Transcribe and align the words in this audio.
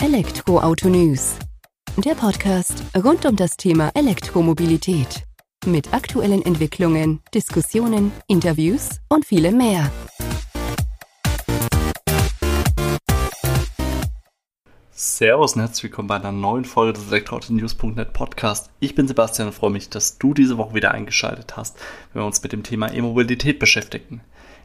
Elektroauto 0.00 0.88
News. 0.88 1.34
Der 1.96 2.14
Podcast 2.14 2.84
rund 2.96 3.26
um 3.26 3.34
das 3.34 3.56
Thema 3.56 3.90
Elektromobilität. 3.94 5.24
Mit 5.66 5.92
aktuellen 5.92 6.40
Entwicklungen, 6.42 7.18
Diskussionen, 7.34 8.12
Interviews 8.28 9.00
und 9.08 9.26
vielem 9.26 9.56
mehr. 9.56 9.90
Servus 14.92 15.54
und 15.54 15.62
herzlich 15.62 15.82
willkommen 15.82 16.06
bei 16.06 16.14
einer 16.14 16.30
neuen 16.30 16.64
Folge 16.64 16.92
des 16.92 17.08
Elektroauto-News.net 17.08 18.12
Podcast. 18.12 18.70
Ich 18.78 18.94
bin 18.94 19.08
Sebastian 19.08 19.48
und 19.48 19.54
freue 19.54 19.70
mich, 19.70 19.90
dass 19.90 20.18
du 20.18 20.32
diese 20.32 20.58
Woche 20.58 20.74
wieder 20.74 20.92
eingeschaltet 20.92 21.56
hast, 21.56 21.76
wenn 22.12 22.22
wir 22.22 22.26
uns 22.26 22.40
mit 22.40 22.52
dem 22.52 22.62
Thema 22.62 22.92
E-Mobilität 22.94 23.58
beschäftigen. 23.58 24.20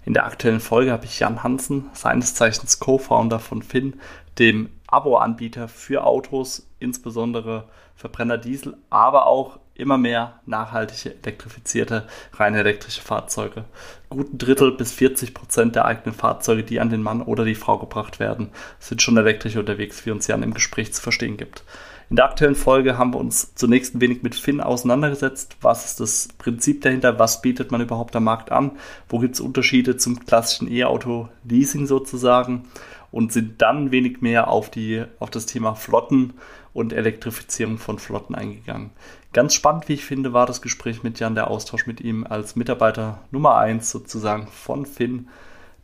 In 0.05 0.13
der 0.13 0.25
aktuellen 0.25 0.59
Folge 0.59 0.91
habe 0.91 1.05
ich 1.05 1.19
Jan 1.19 1.41
Hansen, 1.41 1.89
seines 1.93 2.35
Zeichens 2.35 2.77
Co-Founder 2.77 3.39
von 3.39 3.63
Finn, 3.63 3.99
dem 4.37 4.69
Abo-Anbieter 4.93 5.67
für 5.67 6.05
Autos, 6.05 6.69
insbesondere 6.79 7.67
Verbrenner 7.95 8.37
Diesel, 8.37 8.77
aber 8.89 9.25
auch 9.25 9.59
immer 9.75 9.97
mehr 9.97 10.39
nachhaltige 10.45 11.15
elektrifizierte, 11.23 12.05
rein 12.33 12.53
elektrische 12.53 13.01
Fahrzeuge. 13.01 13.65
Gut 14.09 14.33
ein 14.33 14.37
Drittel 14.37 14.71
bis 14.71 14.91
40 14.91 15.33
Prozent 15.33 15.75
der 15.75 15.85
eigenen 15.85 16.15
Fahrzeuge, 16.15 16.63
die 16.63 16.79
an 16.79 16.89
den 16.89 17.01
Mann 17.01 17.23
oder 17.23 17.43
die 17.43 17.55
Frau 17.55 17.79
gebracht 17.79 18.19
werden, 18.19 18.49
sind 18.79 19.01
schon 19.01 19.17
elektrisch 19.17 19.55
unterwegs, 19.55 20.05
wie 20.05 20.11
uns 20.11 20.27
Jan 20.27 20.43
im 20.43 20.53
Gespräch 20.53 20.93
zu 20.93 21.01
verstehen 21.01 21.37
gibt. 21.37 21.63
In 22.09 22.17
der 22.17 22.25
aktuellen 22.25 22.55
Folge 22.55 22.97
haben 22.99 23.13
wir 23.15 23.19
uns 23.19 23.55
zunächst 23.55 23.95
ein 23.95 24.01
wenig 24.01 24.21
mit 24.21 24.35
Finn 24.35 24.61
auseinandergesetzt. 24.61 25.57
Was 25.61 25.85
ist 25.85 25.99
das 25.99 26.29
Prinzip 26.37 26.81
dahinter? 26.81 27.17
Was 27.17 27.41
bietet 27.41 27.71
man 27.71 27.81
überhaupt 27.81 28.15
am 28.15 28.25
Markt 28.25 28.51
an? 28.51 28.73
Wo 29.09 29.17
gibt 29.17 29.33
es 29.33 29.41
Unterschiede 29.41 29.97
zum 29.97 30.23
klassischen 30.23 30.71
E-Auto-Leasing 30.71 31.87
sozusagen? 31.87 32.65
Und 33.13 33.31
sind 33.31 33.61
dann 33.61 33.91
wenig 33.91 34.21
mehr 34.21 34.49
auf, 34.49 34.69
die, 34.69 35.05
auf 35.19 35.29
das 35.29 35.45
Thema 35.45 35.75
Flotten 35.75 36.33
und 36.73 36.91
Elektrifizierung 36.91 37.77
von 37.77 37.99
Flotten 37.99 38.35
eingegangen. 38.35 38.89
Ganz 39.33 39.53
spannend, 39.53 39.87
wie 39.87 39.93
ich 39.93 40.03
finde, 40.03 40.33
war 40.33 40.47
das 40.47 40.61
Gespräch 40.61 41.03
mit 41.03 41.19
Jan, 41.19 41.35
der 41.35 41.49
Austausch 41.49 41.85
mit 41.85 42.01
ihm 42.01 42.25
als 42.27 42.55
Mitarbeiter 42.55 43.19
Nummer 43.31 43.57
1 43.57 43.89
sozusagen 43.89 44.47
von 44.47 44.85
Finn, 44.85 45.29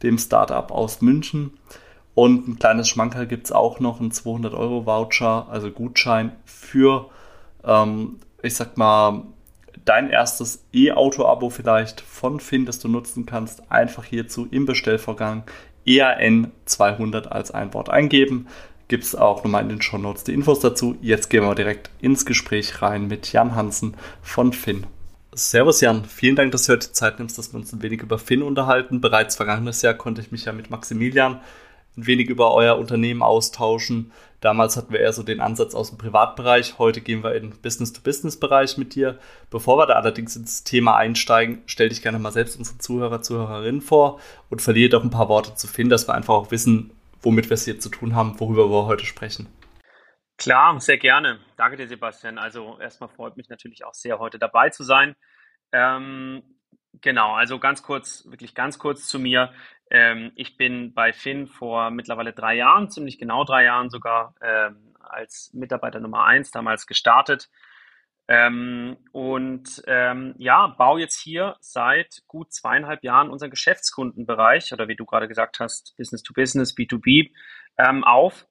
dem 0.03 0.17
Startup 0.17 0.71
aus 0.71 1.01
München. 1.01 1.51
Und 2.15 2.47
ein 2.47 2.59
kleines 2.59 2.89
Schmankerl 2.89 3.27
gibt 3.27 3.45
es 3.45 3.51
auch 3.51 3.79
noch, 3.79 3.99
einen 3.99 4.11
200-Euro-Voucher, 4.11 5.47
also 5.49 5.71
Gutschein 5.71 6.31
für, 6.45 7.09
ähm, 7.63 8.17
ich 8.41 8.55
sag 8.55 8.75
mal, 8.75 9.23
dein 9.85 10.09
erstes 10.09 10.65
E-Auto-Abo 10.73 11.49
vielleicht 11.49 12.01
von 12.01 12.39
Finn, 12.39 12.65
das 12.65 12.79
du 12.79 12.87
nutzen 12.87 13.25
kannst. 13.25 13.71
Einfach 13.71 14.03
hierzu 14.03 14.47
im 14.51 14.65
Bestellvorgang 14.65 15.43
EAN 15.89 16.51
200 16.65 17.31
als 17.31 17.51
ein 17.51 17.73
Wort 17.73 17.89
eingeben. 17.89 18.47
Gibt 18.87 19.03
es 19.03 19.15
auch 19.15 19.43
nochmal 19.43 19.63
in 19.63 19.69
den 19.69 19.81
Show 19.81 19.97
Notes 19.97 20.23
die 20.23 20.33
Infos 20.33 20.59
dazu. 20.59 20.97
Jetzt 21.01 21.29
gehen 21.29 21.43
wir 21.43 21.55
direkt 21.55 21.89
ins 21.99 22.25
Gespräch 22.25 22.81
rein 22.81 23.07
mit 23.07 23.31
Jan 23.31 23.55
Hansen 23.55 23.95
von 24.21 24.53
Finn. 24.53 24.85
Servus 25.33 25.81
Jan, 25.81 26.05
vielen 26.05 26.35
Dank, 26.35 26.51
dass 26.51 26.65
du 26.65 26.73
heute 26.73 26.91
Zeit 26.91 27.19
nimmst, 27.19 27.37
dass 27.37 27.53
wir 27.53 27.59
uns 27.59 27.71
ein 27.71 27.81
wenig 27.81 28.01
über 28.01 28.17
Finn 28.17 28.41
unterhalten. 28.41 28.99
Bereits 28.99 29.35
vergangenes 29.35 29.81
Jahr 29.81 29.93
konnte 29.93 30.21
ich 30.21 30.31
mich 30.31 30.45
ja 30.45 30.53
mit 30.53 30.69
Maximilian 30.69 31.39
ein 31.99 32.07
wenig 32.07 32.29
über 32.29 32.53
euer 32.53 32.77
Unternehmen 32.77 33.21
austauschen. 33.21 34.11
Damals 34.41 34.77
hatten 34.77 34.93
wir 34.93 35.01
eher 35.01 35.11
so 35.11 35.23
den 35.23 35.41
Ansatz 35.41 35.75
aus 35.75 35.89
dem 35.89 35.97
Privatbereich. 35.97 36.79
Heute 36.79 37.01
gehen 37.01 37.23
wir 37.23 37.35
in 37.35 37.49
Business-to-Business-Bereich 37.61 38.77
mit 38.77 38.95
dir. 38.95 39.19
Bevor 39.49 39.77
wir 39.77 39.85
da 39.85 39.95
allerdings 39.95 40.35
ins 40.35 40.63
Thema 40.63 40.95
einsteigen, 40.95 41.61
stell 41.65 41.89
dich 41.89 42.01
gerne 42.01 42.19
mal 42.19 42.31
selbst 42.31 42.57
unsere 42.57 42.77
Zuhörer, 42.77 43.21
Zuhörerinnen 43.21 43.81
vor 43.81 44.21
und 44.49 44.61
verliere 44.61 44.89
doch 44.89 45.03
ein 45.03 45.09
paar 45.09 45.27
Worte 45.27 45.55
zu 45.55 45.67
finden, 45.67 45.89
dass 45.89 46.07
wir 46.07 46.13
einfach 46.13 46.33
auch 46.33 46.51
wissen, 46.51 46.91
womit 47.21 47.49
wir 47.49 47.55
es 47.55 47.65
hier 47.65 47.79
zu 47.79 47.89
tun 47.89 48.15
haben, 48.15 48.39
worüber 48.39 48.69
wir 48.69 48.85
heute 48.85 49.05
sprechen. 49.05 49.47
Klar, 50.37 50.79
sehr 50.79 50.97
gerne. 50.97 51.39
Danke 51.57 51.75
dir, 51.75 51.87
Sebastian. 51.87 52.37
Also 52.37 52.79
erstmal 52.79 53.09
freut 53.09 53.35
mich 53.35 53.49
natürlich 53.49 53.83
auch 53.83 53.93
sehr, 53.93 54.19
heute 54.19 54.39
dabei 54.39 54.69
zu 54.69 54.83
sein. 54.83 55.17
Ähm, 55.73 56.43
genau, 57.01 57.33
also 57.33 57.59
ganz 57.59 57.83
kurz, 57.83 58.25
wirklich 58.25 58.55
ganz 58.55 58.79
kurz 58.79 59.05
zu 59.07 59.19
mir. 59.19 59.51
Ähm, 59.89 60.31
ich 60.35 60.57
bin 60.57 60.93
bei 60.93 61.13
Finn 61.13 61.47
vor 61.47 61.89
mittlerweile 61.89 62.33
drei 62.33 62.55
Jahren, 62.55 62.89
ziemlich 62.89 63.17
genau 63.17 63.43
drei 63.43 63.63
Jahren 63.63 63.89
sogar, 63.89 64.35
ähm, 64.41 64.95
als 64.99 65.51
Mitarbeiter 65.53 65.99
Nummer 65.99 66.25
eins 66.25 66.51
damals 66.51 66.85
gestartet. 66.85 67.49
Ähm, 68.27 68.97
und 69.11 69.81
ähm, 69.87 70.35
ja, 70.37 70.67
baue 70.67 70.99
jetzt 70.99 71.19
hier 71.19 71.55
seit 71.61 72.21
gut 72.27 72.53
zweieinhalb 72.53 73.03
Jahren 73.03 73.31
unseren 73.31 73.49
Geschäftskundenbereich 73.49 74.71
oder 74.71 74.87
wie 74.87 74.95
du 74.95 75.05
gerade 75.05 75.27
gesagt 75.27 75.59
hast, 75.59 75.95
Business 75.97 76.21
to 76.21 76.33
Business, 76.33 76.75
B2B 76.75 77.31
ähm, 77.77 78.03
auf. 78.03 78.45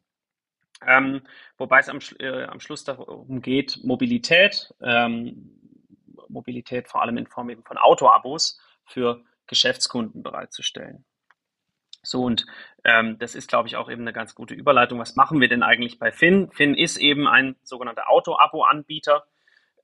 Ähm, 0.85 1.23
wobei 1.59 1.79
es 1.79 1.89
am, 1.89 2.01
äh, 2.19 2.45
am 2.45 2.59
Schluss 2.59 2.83
darum 2.85 3.41
geht, 3.41 3.81
Mobilität, 3.85 4.75
Mobilität 6.29 6.89
vor 6.89 7.03
allem 7.03 7.17
in 7.17 7.27
Form 7.27 7.51
eben 7.51 7.65
von 7.65 7.79
Autoabos 7.79 8.61
für 8.85 9.25
Geschäftskunden 9.47 10.23
bereitzustellen. 10.23 11.05
So, 12.09 12.25
und 12.25 12.47
ähm, 12.85 13.19
das 13.19 13.35
ist, 13.35 13.49
glaube 13.49 13.69
ich, 13.69 13.77
auch 13.77 13.91
eben 13.91 14.03
eine 14.03 14.13
ganz 14.13 14.35
gute 14.35 14.55
Überleitung. 14.55 14.99
Was 14.99 15.15
machen 15.15 15.41
wir 15.41 15.49
denn 15.49 15.63
eigentlich 15.63 15.99
bei 15.99 16.11
Finn? 16.11 16.51
Finn 16.53 16.75
ist 16.75 16.97
eben 16.97 17.29
ein 17.29 17.57
sogenannter 17.63 18.09
Auto-Abo-Anbieter. 18.09 19.27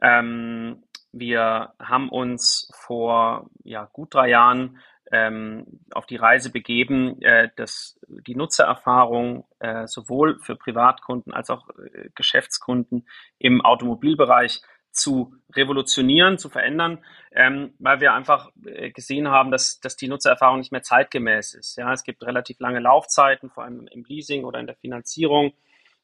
Ähm, 0.00 0.84
wir 1.12 1.74
haben 1.78 2.08
uns 2.08 2.70
vor 2.74 3.50
ja, 3.62 3.84
gut 3.92 4.14
drei 4.14 4.30
Jahren 4.30 4.78
ähm, 5.12 5.66
auf 5.92 6.06
die 6.06 6.16
Reise 6.16 6.50
begeben, 6.50 7.20
äh, 7.20 7.50
dass 7.56 8.00
die 8.08 8.34
Nutzererfahrung 8.34 9.46
äh, 9.58 9.86
sowohl 9.86 10.38
für 10.40 10.56
Privatkunden 10.56 11.32
als 11.32 11.50
auch 11.50 11.68
äh, 11.70 12.08
Geschäftskunden 12.14 13.06
im 13.38 13.60
Automobilbereich 13.60 14.62
zu 14.94 15.34
revolutionieren, 15.54 16.38
zu 16.38 16.48
verändern, 16.48 17.04
ähm, 17.32 17.74
weil 17.78 18.00
wir 18.00 18.14
einfach 18.14 18.50
äh, 18.64 18.90
gesehen 18.90 19.28
haben, 19.28 19.50
dass, 19.50 19.80
dass 19.80 19.96
die 19.96 20.08
Nutzererfahrung 20.08 20.58
nicht 20.58 20.72
mehr 20.72 20.82
zeitgemäß 20.82 21.54
ist. 21.54 21.76
Ja, 21.76 21.92
es 21.92 22.04
gibt 22.04 22.22
relativ 22.24 22.60
lange 22.60 22.80
Laufzeiten, 22.80 23.50
vor 23.50 23.64
allem 23.64 23.86
im 23.88 24.04
Leasing 24.04 24.44
oder 24.44 24.60
in 24.60 24.66
der 24.66 24.76
Finanzierung. 24.76 25.52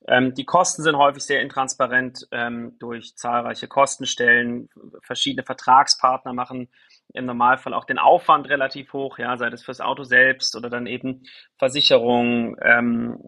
Ähm, 0.09 0.35
die 0.35 0.45
Kosten 0.45 0.83
sind 0.83 0.97
häufig 0.97 1.23
sehr 1.23 1.43
intransparent 1.43 2.27
ähm, 2.33 2.77
durch 2.79 3.17
zahlreiche 3.17 3.69
Kostenstellen. 3.69 4.69
Verschiedene 5.03 5.45
Vertragspartner 5.45 6.33
machen 6.33 6.69
im 7.13 7.27
Normalfall 7.27 7.75
auch 7.75 7.85
den 7.85 7.99
Aufwand 7.99 8.49
relativ 8.49 8.93
hoch, 8.93 9.19
ja, 9.19 9.37
sei 9.37 9.51
das 9.51 9.65
fürs 9.65 9.81
Auto 9.81 10.05
selbst 10.05 10.57
oder 10.57 10.71
dann 10.71 10.87
eben 10.87 11.23
Versicherung, 11.59 12.57
ähm, 12.63 13.19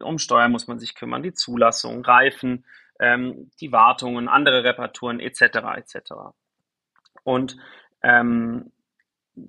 um 0.00 0.18
Steuer 0.18 0.48
muss 0.48 0.66
man 0.66 0.78
sich 0.78 0.94
kümmern, 0.94 1.22
die 1.22 1.34
Zulassung, 1.34 2.04
Reifen 2.04 2.64
ähm, 3.02 3.50
die 3.60 3.72
Wartungen, 3.72 4.28
andere 4.28 4.64
Reparaturen 4.64 5.20
etc. 5.20 5.42
etc. 5.76 6.12
Und 7.24 7.56
ähm, 8.02 8.70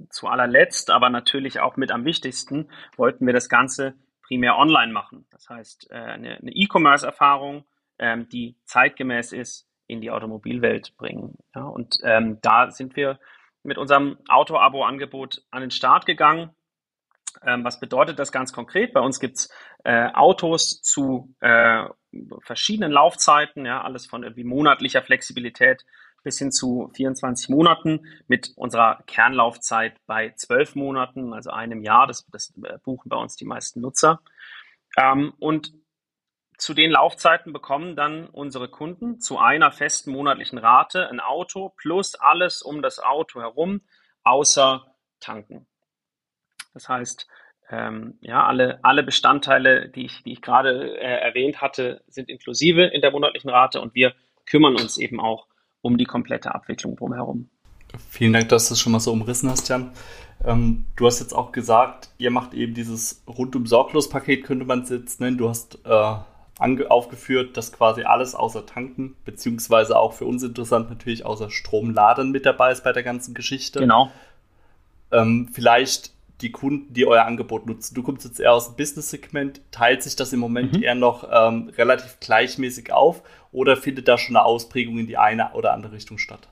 zu 0.10 0.28
allerletzt, 0.28 0.90
aber 0.90 1.10
natürlich 1.10 1.60
auch 1.60 1.78
mit 1.78 1.92
am 1.92 2.06
wichtigsten, 2.06 2.70
wollten 2.98 3.26
wir 3.26 3.34
das 3.34 3.50
Ganze 3.50 3.96
primär 4.24 4.58
online 4.58 4.92
machen. 4.92 5.26
Das 5.30 5.50
heißt, 5.50 5.92
äh, 5.92 5.96
eine 5.96 6.40
E-Commerce-Erfahrung, 6.42 7.66
ähm, 8.00 8.28
die 8.30 8.56
zeitgemäß 8.66 9.34
ist, 9.34 9.68
in 9.86 10.02
die 10.02 10.10
Automobilwelt 10.10 10.96
bringen. 10.98 11.38
Ja, 11.54 11.64
und 11.64 11.98
ähm, 12.04 12.40
da 12.42 12.72
sind 12.72 12.96
wir 12.96 13.20
mit 13.62 13.78
unserem 13.78 14.18
Auto-Abo-Angebot 14.28 15.44
an 15.52 15.62
den 15.62 15.72
Start 15.72 16.06
gegangen. 16.06 16.50
Ähm, 17.46 17.64
was 17.64 17.80
bedeutet 17.80 18.20
das 18.20 18.32
ganz 18.32 18.54
konkret? 18.54 18.94
Bei 18.94 19.02
uns 19.02 19.20
gibt's 19.20 19.50
äh, 19.84 20.10
Autos 20.14 20.82
zu 20.82 21.34
äh, 21.40 21.86
verschiedenen 22.42 22.92
Laufzeiten, 22.92 23.66
ja, 23.66 23.82
alles 23.82 24.06
von 24.06 24.24
irgendwie 24.24 24.44
monatlicher 24.44 25.02
Flexibilität 25.02 25.84
bis 26.24 26.40
hin 26.40 26.52
zu 26.52 26.90
24 26.96 27.50
Monaten 27.50 28.06
mit 28.28 28.54
unserer 28.56 29.04
Kernlaufzeit 29.08 29.98
bei 30.06 30.34
12 30.36 30.76
Monaten, 30.76 31.34
also 31.34 31.52
einem 31.52 31.84
Jahr. 31.84 32.08
Das, 32.08 32.26
das 32.32 32.54
äh, 32.64 32.78
buchen 32.84 33.10
bei 33.10 33.18
uns 33.18 33.36
die 33.36 33.46
meisten 33.46 33.82
Nutzer. 33.82 34.22
Ähm, 34.98 35.34
und 35.40 35.74
zu 36.58 36.74
den 36.74 36.92
Laufzeiten 36.92 37.52
bekommen 37.52 37.96
dann 37.96 38.28
unsere 38.28 38.70
Kunden 38.70 39.20
zu 39.20 39.38
einer 39.38 39.72
festen 39.72 40.12
monatlichen 40.12 40.58
Rate 40.58 41.10
ein 41.10 41.20
Auto 41.20 41.74
plus 41.76 42.16
alles 42.16 42.62
um 42.62 42.82
das 42.82 43.00
Auto 43.00 43.42
herum, 43.42 43.82
außer 44.24 44.96
tanken. 45.20 45.68
Das 46.74 46.90
heißt, 46.90 47.28
ähm, 47.70 48.16
ja, 48.22 48.46
alle, 48.46 48.80
alle 48.84 49.04
Bestandteile, 49.04 49.90
die 49.90 50.06
ich, 50.06 50.24
die 50.24 50.34
ich 50.34 50.42
gerade 50.42 50.98
äh, 50.98 51.22
erwähnt 51.22 51.62
hatte, 51.62 52.02
sind 52.08 52.30
inklusive 52.30 52.84
in 52.84 53.02
der 53.02 53.12
monatlichen 53.12 53.50
Rate 53.50 53.82
und 53.82 53.96
wir 53.96 54.14
kümmern 54.46 54.76
uns 54.76 54.98
eben 54.98 55.20
auch 55.20 55.48
um 55.82 55.98
die 55.98 56.06
komplette 56.06 56.54
Abwicklung 56.54 56.96
drumherum. 56.96 57.50
Vielen 58.10 58.34
Dank, 58.34 58.50
dass 58.50 58.68
du 58.68 58.74
das 58.74 58.80
schon 58.80 58.92
mal 58.92 59.00
so 59.00 59.12
umrissen 59.12 59.50
hast, 59.50 59.70
Jan. 59.70 59.92
Ähm, 60.44 60.86
du 60.96 61.06
hast 61.06 61.20
jetzt 61.20 61.34
auch 61.34 61.52
gesagt, 61.52 62.10
ihr 62.18 62.32
macht 62.32 62.54
eben 62.54 62.74
dieses 62.74 63.24
rundum 63.28 63.66
sorglos 63.66 64.10
Paket, 64.10 64.44
könnte 64.44 64.66
man 64.66 64.82
es 64.82 64.90
jetzt 64.90 65.22
nennen. 65.22 65.38
Du 65.38 65.48
hast 65.48 65.80
äh, 65.86 66.16
aufgeführt, 66.90 67.58
dass 67.58 67.72
quasi 67.72 68.04
alles 68.04 68.36
außer 68.36 68.66
Tanken, 68.66 69.16
beziehungsweise 69.26 69.98
auch 69.98 70.14
für 70.14 70.26
uns 70.26 70.44
interessant 70.44 70.90
natürlich 70.90 71.26
außer 71.26 71.50
Stromladen 71.50 72.32
mit 72.32 72.46
dabei 72.46 72.72
ist 72.72 72.84
bei 72.84 72.94
der 72.94 73.04
ganzen 73.04 73.34
Geschichte. 73.34 73.80
Genau. 73.80 74.12
Ähm, 75.12 75.50
vielleicht 75.52 76.12
die 76.42 76.52
Kunden, 76.52 76.94
die 76.94 77.06
euer 77.06 77.26
Angebot 77.26 77.66
nutzen? 77.66 77.96
Du 77.96 78.04
kommst 78.04 78.26
jetzt 78.26 78.40
eher 78.40 78.54
aus 78.54 78.68
dem 78.68 78.76
Business-Segment. 78.76 79.62
Teilt 79.72 80.04
sich 80.04 80.16
das 80.16 80.34
im 80.34 80.40
Moment 80.40 80.74
mhm. 80.74 80.84
eher 80.84 80.96
noch 80.96 81.28
ähm, 81.32 81.72
relativ 81.78 82.20
gleichmäßig 82.20 82.92
auf 82.92 83.24
oder 83.52 83.78
findet 83.78 84.08
da 84.08 84.18
schon 84.18 84.36
eine 84.36 84.46
Ausprägung 84.46 84.98
in 84.98 85.08
die 85.08 85.18
eine 85.18 85.54
oder 85.54 85.74
andere 85.74 85.94
Richtung 85.94 86.18
statt? 86.18 86.50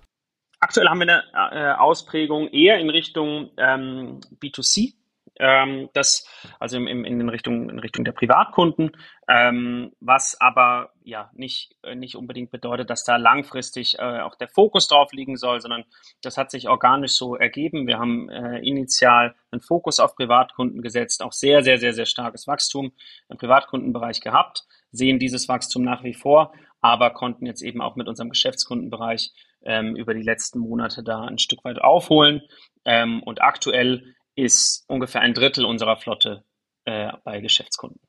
Aktuell 0.59 0.87
haben 0.87 0.99
wir 0.99 1.23
eine 1.33 1.51
äh, 1.55 1.73
Ausprägung 1.73 2.47
eher 2.49 2.79
in 2.79 2.89
Richtung 2.91 3.49
ähm, 3.57 4.19
B2C 4.39 4.93
ähm, 5.41 5.89
das, 5.93 6.25
also 6.59 6.77
in, 6.77 6.87
in, 6.87 7.19
in, 7.19 7.29
Richtung, 7.29 7.69
in 7.69 7.79
Richtung 7.79 8.05
der 8.05 8.11
Privatkunden, 8.11 8.91
ähm, 9.27 9.91
was 9.99 10.39
aber 10.39 10.91
ja 11.03 11.31
nicht, 11.33 11.75
äh, 11.83 11.95
nicht 11.95 12.15
unbedingt 12.15 12.51
bedeutet, 12.51 12.91
dass 12.91 13.03
da 13.03 13.17
langfristig 13.17 13.97
äh, 13.97 14.21
auch 14.21 14.35
der 14.35 14.47
Fokus 14.47 14.87
drauf 14.87 15.11
liegen 15.13 15.35
soll, 15.37 15.59
sondern 15.59 15.83
das 16.21 16.37
hat 16.37 16.51
sich 16.51 16.69
organisch 16.69 17.13
so 17.13 17.35
ergeben. 17.35 17.87
Wir 17.87 17.97
haben 17.97 18.29
äh, 18.29 18.59
initial 18.59 19.35
einen 19.49 19.61
Fokus 19.61 19.99
auf 19.99 20.15
Privatkunden 20.15 20.83
gesetzt, 20.83 21.23
auch 21.23 21.33
sehr, 21.33 21.63
sehr, 21.63 21.79
sehr, 21.79 21.93
sehr 21.93 22.05
starkes 22.05 22.45
Wachstum 22.45 22.91
im 23.27 23.37
Privatkundenbereich 23.37 24.21
gehabt, 24.21 24.65
sehen 24.91 25.17
dieses 25.17 25.49
Wachstum 25.49 25.83
nach 25.83 26.03
wie 26.03 26.13
vor, 26.13 26.53
aber 26.81 27.09
konnten 27.11 27.47
jetzt 27.47 27.63
eben 27.63 27.81
auch 27.81 27.95
mit 27.95 28.07
unserem 28.07 28.29
Geschäftskundenbereich 28.29 29.31
ähm, 29.63 29.95
über 29.95 30.13
die 30.13 30.23
letzten 30.23 30.59
Monate 30.59 31.03
da 31.03 31.21
ein 31.21 31.39
Stück 31.39 31.63
weit 31.63 31.81
aufholen. 31.81 32.41
Ähm, 32.85 33.21
und 33.23 33.41
aktuell 33.41 34.15
ist 34.41 34.83
ungefähr 34.87 35.21
ein 35.21 35.33
Drittel 35.33 35.65
unserer 35.65 35.97
Flotte 35.97 36.43
äh, 36.85 37.11
bei 37.23 37.41
Geschäftskunden. 37.41 37.99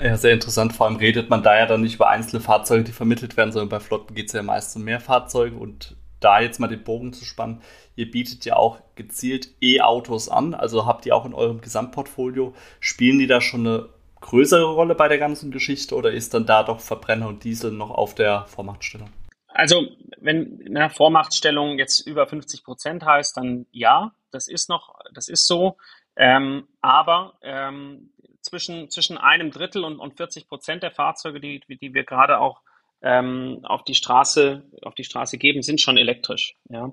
Ja, 0.00 0.16
sehr 0.16 0.32
interessant. 0.32 0.72
Vor 0.72 0.86
allem 0.86 0.96
redet 0.96 1.28
man 1.28 1.42
da 1.42 1.58
ja 1.58 1.66
dann 1.66 1.80
nicht 1.80 1.96
über 1.96 2.08
einzelne 2.08 2.40
Fahrzeuge, 2.40 2.84
die 2.84 2.92
vermittelt 2.92 3.36
werden, 3.36 3.50
sondern 3.50 3.68
bei 3.68 3.80
Flotten 3.80 4.14
geht 4.14 4.28
es 4.28 4.32
ja 4.32 4.42
meist 4.42 4.76
um 4.76 4.84
mehr 4.84 5.00
Fahrzeuge. 5.00 5.56
Und 5.56 5.96
da 6.20 6.40
jetzt 6.40 6.60
mal 6.60 6.68
den 6.68 6.84
Bogen 6.84 7.12
zu 7.12 7.24
spannen, 7.24 7.62
ihr 7.96 8.10
bietet 8.10 8.44
ja 8.44 8.56
auch 8.56 8.80
gezielt 8.94 9.48
E-Autos 9.60 10.28
an. 10.28 10.54
Also 10.54 10.86
habt 10.86 11.04
ihr 11.04 11.16
auch 11.16 11.26
in 11.26 11.34
eurem 11.34 11.60
Gesamtportfolio, 11.60 12.54
spielen 12.78 13.18
die 13.18 13.26
da 13.26 13.40
schon 13.40 13.66
eine 13.66 13.88
größere 14.20 14.64
Rolle 14.64 14.94
bei 14.94 15.08
der 15.08 15.18
ganzen 15.18 15.50
Geschichte 15.50 15.94
oder 15.94 16.12
ist 16.12 16.34
dann 16.34 16.46
da 16.46 16.62
doch 16.62 16.80
Verbrenner 16.80 17.28
und 17.28 17.44
Diesel 17.44 17.72
noch 17.72 17.90
auf 17.90 18.14
der 18.14 18.46
Vormachtstellung? 18.46 19.10
Also, 19.48 19.88
wenn 20.18 20.62
eine 20.66 20.90
Vormachtstellung 20.90 21.78
jetzt 21.78 22.06
über 22.06 22.26
50 22.26 22.64
Prozent 22.64 23.04
heißt, 23.04 23.36
dann 23.36 23.66
ja, 23.72 24.12
das 24.30 24.48
ist 24.48 24.68
noch, 24.68 24.94
das 25.14 25.28
ist 25.28 25.46
so. 25.46 25.76
Ähm, 26.16 26.68
aber 26.80 27.38
ähm, 27.42 28.10
zwischen, 28.42 28.90
zwischen 28.90 29.18
einem 29.18 29.50
Drittel 29.50 29.84
und, 29.84 29.98
und 29.98 30.16
40 30.16 30.48
Prozent 30.48 30.82
der 30.82 30.90
Fahrzeuge, 30.90 31.40
die, 31.40 31.60
die 31.68 31.94
wir 31.94 32.04
gerade 32.04 32.40
auch 32.40 32.60
ähm, 33.02 33.60
auf 33.62 33.84
die 33.84 33.94
Straße, 33.94 34.64
auf 34.82 34.94
die 34.94 35.04
Straße 35.04 35.38
geben, 35.38 35.62
sind 35.62 35.80
schon 35.80 35.98
elektrisch. 35.98 36.56
Ja? 36.68 36.90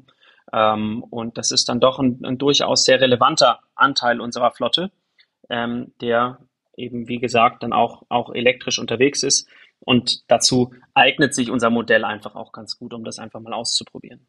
Ähm, 0.54 1.04
und 1.04 1.38
das 1.38 1.52
ist 1.52 1.68
dann 1.70 1.80
doch 1.80 2.00
ein, 2.00 2.24
ein, 2.24 2.38
durchaus 2.38 2.86
sehr 2.86 3.02
relevanter 3.02 3.60
Anteil 3.74 4.22
unserer 4.22 4.52
Flotte, 4.52 4.92
ähm, 5.50 5.94
der 6.02 6.40
eben, 6.78 7.08
wie 7.08 7.20
gesagt, 7.20 7.64
dann 7.64 7.74
auch, 7.74 8.04
auch 8.10 8.34
elektrisch 8.34 8.80
unterwegs 8.80 9.24
ist. 9.24 9.48
Und 9.80 10.30
dazu 10.30 10.74
eignet 10.94 11.36
sich 11.36 11.52
unser 11.52 11.70
Modell 11.70 12.06
einfach 12.06 12.36
auch 12.36 12.52
ganz 12.52 12.78
gut, 12.78 12.94
um 12.94 13.04
das 13.04 13.20
einfach 13.20 13.40
mal 13.40 13.54
auszuprobieren. 13.54 14.28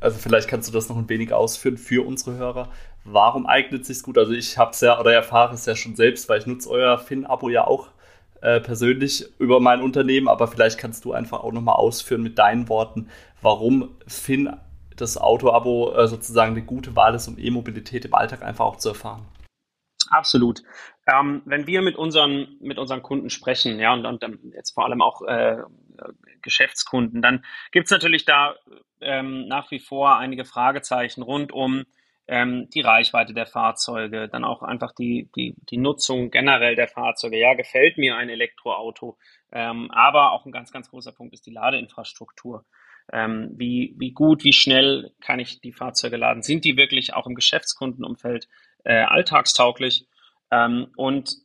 Also 0.00 0.18
vielleicht 0.18 0.48
kannst 0.48 0.68
du 0.68 0.72
das 0.72 0.88
noch 0.88 0.96
ein 0.96 1.08
wenig 1.08 1.32
ausführen 1.32 1.76
für 1.76 2.06
unsere 2.06 2.36
Hörer. 2.36 2.68
Warum 3.04 3.46
eignet 3.46 3.86
sich 3.86 4.02
gut? 4.02 4.18
Also 4.18 4.32
ich 4.32 4.58
habe 4.58 4.72
es 4.72 4.80
ja 4.80 4.98
oder 5.00 5.12
erfahre 5.12 5.54
es 5.54 5.66
ja 5.66 5.76
schon 5.76 5.96
selbst, 5.96 6.28
weil 6.28 6.40
ich 6.40 6.46
nutze 6.46 6.70
euer 6.70 6.98
Fin-Abo 6.98 7.48
ja 7.48 7.66
auch 7.66 7.88
äh, 8.40 8.60
persönlich 8.60 9.26
über 9.38 9.60
mein 9.60 9.80
Unternehmen, 9.80 10.28
aber 10.28 10.48
vielleicht 10.48 10.78
kannst 10.78 11.04
du 11.04 11.12
einfach 11.12 11.44
auch 11.44 11.52
nochmal 11.52 11.76
ausführen 11.76 12.22
mit 12.22 12.38
deinen 12.38 12.68
Worten, 12.68 13.08
warum 13.40 13.90
Fin 14.06 14.56
das 14.96 15.16
Auto-Abo 15.16 15.94
äh, 15.94 16.08
sozusagen 16.08 16.52
eine 16.52 16.64
gute 16.64 16.94
Wahl 16.96 17.14
ist, 17.14 17.28
um 17.28 17.38
E-Mobilität 17.38 18.04
im 18.04 18.14
Alltag 18.14 18.42
einfach 18.42 18.64
auch 18.64 18.76
zu 18.76 18.90
erfahren. 18.90 19.22
Absolut. 20.12 20.62
Ähm, 21.06 21.40
wenn 21.46 21.66
wir 21.66 21.80
mit 21.80 21.96
unseren, 21.96 22.58
mit 22.60 22.78
unseren 22.78 23.02
Kunden 23.02 23.30
sprechen, 23.30 23.80
ja, 23.80 23.94
und, 23.94 24.04
und 24.04 24.22
jetzt 24.54 24.72
vor 24.72 24.84
allem 24.84 25.00
auch 25.00 25.22
äh, 25.22 25.56
Geschäftskunden, 26.42 27.22
dann 27.22 27.44
gibt 27.72 27.86
es 27.86 27.90
natürlich 27.90 28.26
da 28.26 28.54
ähm, 29.00 29.48
nach 29.48 29.70
wie 29.70 29.80
vor 29.80 30.18
einige 30.18 30.44
Fragezeichen 30.44 31.22
rund 31.22 31.50
um 31.50 31.84
ähm, 32.28 32.68
die 32.74 32.82
Reichweite 32.82 33.32
der 33.32 33.46
Fahrzeuge, 33.46 34.28
dann 34.28 34.44
auch 34.44 34.62
einfach 34.62 34.92
die, 34.92 35.30
die, 35.34 35.54
die 35.70 35.78
Nutzung 35.78 36.30
generell 36.30 36.76
der 36.76 36.88
Fahrzeuge. 36.88 37.38
Ja, 37.38 37.54
gefällt 37.54 37.96
mir 37.96 38.16
ein 38.16 38.28
Elektroauto, 38.28 39.16
ähm, 39.50 39.90
aber 39.90 40.32
auch 40.32 40.44
ein 40.44 40.52
ganz, 40.52 40.72
ganz 40.72 40.90
großer 40.90 41.12
Punkt 41.12 41.32
ist 41.32 41.46
die 41.46 41.52
Ladeinfrastruktur. 41.52 42.66
Ähm, 43.12 43.50
wie, 43.56 43.94
wie 43.98 44.12
gut, 44.12 44.44
wie 44.44 44.52
schnell 44.52 45.12
kann 45.20 45.40
ich 45.40 45.60
die 45.60 45.72
Fahrzeuge 45.72 46.16
laden? 46.16 46.42
Sind 46.42 46.64
die 46.64 46.76
wirklich 46.76 47.14
auch 47.14 47.26
im 47.26 47.34
Geschäftskundenumfeld 47.34 48.46
äh, 48.84 49.02
alltagstauglich. 49.02 50.06
Ähm, 50.50 50.92
und 50.96 51.36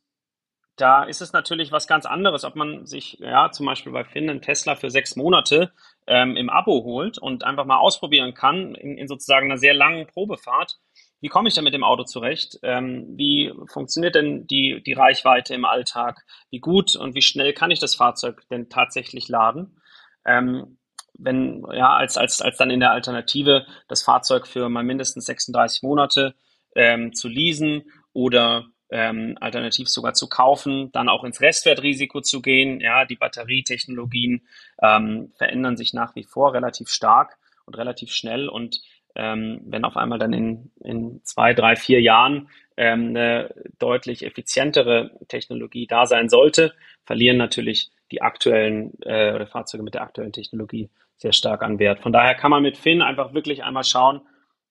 da 0.77 1.03
ist 1.03 1.21
es 1.21 1.33
natürlich 1.33 1.71
was 1.71 1.87
ganz 1.87 2.05
anderes, 2.05 2.43
ob 2.43 2.55
man 2.55 2.85
sich 2.85 3.17
ja 3.19 3.51
zum 3.51 3.65
Beispiel 3.65 3.91
bei 3.91 4.03
Finn 4.03 4.29
einen 4.29 4.43
Tesla 4.43 4.75
für 4.75 4.91
sechs 4.91 5.15
Monate 5.15 5.71
ähm, 6.05 6.37
im 6.37 6.49
Abo 6.49 6.83
holt 6.83 7.17
und 7.17 7.43
einfach 7.43 7.65
mal 7.65 7.79
ausprobieren 7.79 8.35
kann 8.35 8.75
in, 8.75 8.97
in 8.97 9.07
sozusagen 9.07 9.47
einer 9.47 9.57
sehr 9.57 9.73
langen 9.73 10.05
Probefahrt. 10.05 10.77
Wie 11.19 11.29
komme 11.29 11.47
ich 11.49 11.55
denn 11.55 11.63
mit 11.63 11.73
dem 11.73 11.83
Auto 11.83 12.03
zurecht? 12.03 12.59
Ähm, 12.61 13.07
wie 13.17 13.51
funktioniert 13.65 14.13
denn 14.13 14.45
die, 14.45 14.83
die 14.85 14.93
Reichweite 14.93 15.55
im 15.55 15.65
Alltag? 15.65 16.23
Wie 16.51 16.59
gut 16.59 16.95
und 16.95 17.15
wie 17.15 17.23
schnell 17.23 17.53
kann 17.53 17.71
ich 17.71 17.79
das 17.79 17.95
Fahrzeug 17.95 18.43
denn 18.51 18.69
tatsächlich 18.69 19.27
laden? 19.29 19.81
Ähm, 20.25 20.77
wenn, 21.17 21.65
ja, 21.73 21.95
als, 21.95 22.17
als, 22.17 22.39
als 22.41 22.57
dann 22.57 22.69
in 22.69 22.79
der 22.79 22.91
Alternative 22.91 23.65
das 23.87 24.03
Fahrzeug 24.03 24.45
für 24.45 24.69
mal 24.69 24.83
mindestens 24.83 25.25
36 25.25 25.81
Monate 25.81 26.35
ähm, 26.75 27.13
zu 27.13 27.27
leasen 27.27 27.91
oder 28.13 28.67
ähm, 28.89 29.37
alternativ 29.41 29.89
sogar 29.89 30.13
zu 30.13 30.29
kaufen, 30.29 30.91
dann 30.91 31.09
auch 31.09 31.23
ins 31.23 31.41
Restwertrisiko 31.41 32.21
zu 32.21 32.41
gehen. 32.41 32.79
Ja, 32.79 33.05
die 33.05 33.15
Batterietechnologien 33.15 34.47
ähm, 34.81 35.31
verändern 35.37 35.77
sich 35.77 35.93
nach 35.93 36.15
wie 36.15 36.23
vor 36.23 36.53
relativ 36.53 36.89
stark 36.89 37.37
und 37.65 37.77
relativ 37.77 38.11
schnell 38.11 38.47
und 38.47 38.81
ähm, 39.15 39.61
wenn 39.65 39.83
auf 39.83 39.97
einmal 39.97 40.19
dann 40.19 40.31
in, 40.31 40.71
in 40.83 41.21
zwei, 41.23 41.53
drei, 41.55 41.75
vier 41.75 41.99
Jahren 42.01 42.49
ähm, 42.77 43.09
eine 43.09 43.49
deutlich 43.79 44.23
effizientere 44.23 45.11
Technologie 45.27 45.87
da 45.87 46.05
sein 46.05 46.29
sollte, 46.29 46.73
verlieren 47.03 47.37
natürlich 47.37 47.89
die 48.11 48.21
aktuellen 48.21 48.93
äh, 49.01 49.33
oder 49.33 49.47
Fahrzeuge 49.47 49.83
mit 49.83 49.95
der 49.95 50.03
aktuellen 50.03 50.33
Technologie 50.33 50.89
sehr 51.17 51.33
stark 51.33 51.63
an 51.63 51.79
Wert. 51.79 51.99
Von 51.99 52.13
daher 52.13 52.35
kann 52.35 52.51
man 52.51 52.61
mit 52.61 52.77
Finn 52.77 53.01
einfach 53.01 53.33
wirklich 53.33 53.63
einmal 53.63 53.83
schauen, 53.83 54.21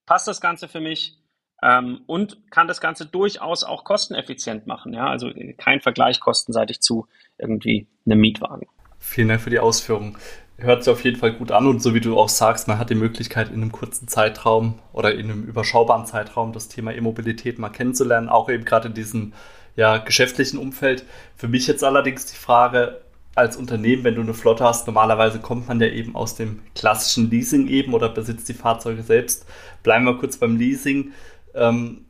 passt 0.07 0.29
das 0.29 0.41
Ganze 0.41 0.69
für 0.69 0.81
mich? 0.81 1.17
Ähm, 1.63 2.01
und 2.07 2.39
kann 2.51 2.69
das 2.69 2.81
Ganze 2.81 3.07
durchaus 3.07 3.65
auch 3.65 3.85
kosteneffizient 3.85 4.67
machen. 4.67 4.93
Ja? 4.93 5.09
Also 5.09 5.31
kein 5.57 5.81
Vergleich 5.81 6.21
kostenseitig 6.21 6.81
zu 6.81 7.07
irgendwie 7.39 7.87
einem 8.05 8.21
Mietwagen. 8.21 8.67
Vielen 8.99 9.29
Dank 9.29 9.41
für 9.41 9.51
die 9.51 9.59
Ausführung. 9.59 10.19
Hört 10.59 10.85
sich 10.85 10.93
auf 10.93 11.05
jeden 11.05 11.19
Fall 11.19 11.33
gut 11.33 11.53
an 11.53 11.67
und 11.67 11.83
so 11.83 11.95
wie 11.95 12.01
du 12.01 12.19
auch 12.19 12.31
sagst, 12.31 12.67
man 12.67 12.79
hat 12.79 12.89
die 12.89 12.95
Möglichkeit 12.95 13.49
in 13.49 13.57
einem 13.57 13.73
kurzen 13.73 14.09
Zeitraum 14.09 14.79
oder 14.93 15.15
in 15.15 15.31
einem 15.31 15.45
überschaubaren 15.45 16.07
Zeitraum 16.07 16.53
das 16.53 16.69
Thema 16.69 16.95
E-Mobilität 16.95 17.59
mal 17.59 17.69
kennenzulernen, 17.69 18.31
auch 18.31 18.49
eben 18.49 18.65
gerade 18.65 18.89
in 18.89 18.95
diesem 18.95 19.35
ja, 19.77 19.99
geschäftlichen 19.99 20.59
Umfeld. 20.59 21.05
Für 21.37 21.49
mich 21.49 21.67
jetzt 21.67 21.85
allerdings 21.85 22.27
die 22.27 22.37
Frage, 22.37 23.03
als 23.37 23.59
Unternehmen, 23.59 24.03
wenn 24.03 24.15
du 24.15 24.23
eine 24.23 24.33
Flotte 24.33 24.65
hast, 24.65 24.87
normalerweise 24.87 25.39
kommt 25.39 25.69
man 25.69 25.79
ja 25.79 25.89
eben 25.89 26.17
aus 26.17 26.37
dem 26.37 26.63
klassischen 26.75 27.31
Leasing 27.31 27.69
eben 27.69 27.93
oder 27.93 28.09
besitzt 28.09 28.49
die 28.49 28.55
Fahrzeuge 28.55 29.03
selbst. 29.03 29.45
Bleiben 29.83 30.07
wir 30.07 30.17
kurz 30.17 30.39
beim 30.39 30.57
Leasing 30.57 31.13
ähm, 31.57 32.07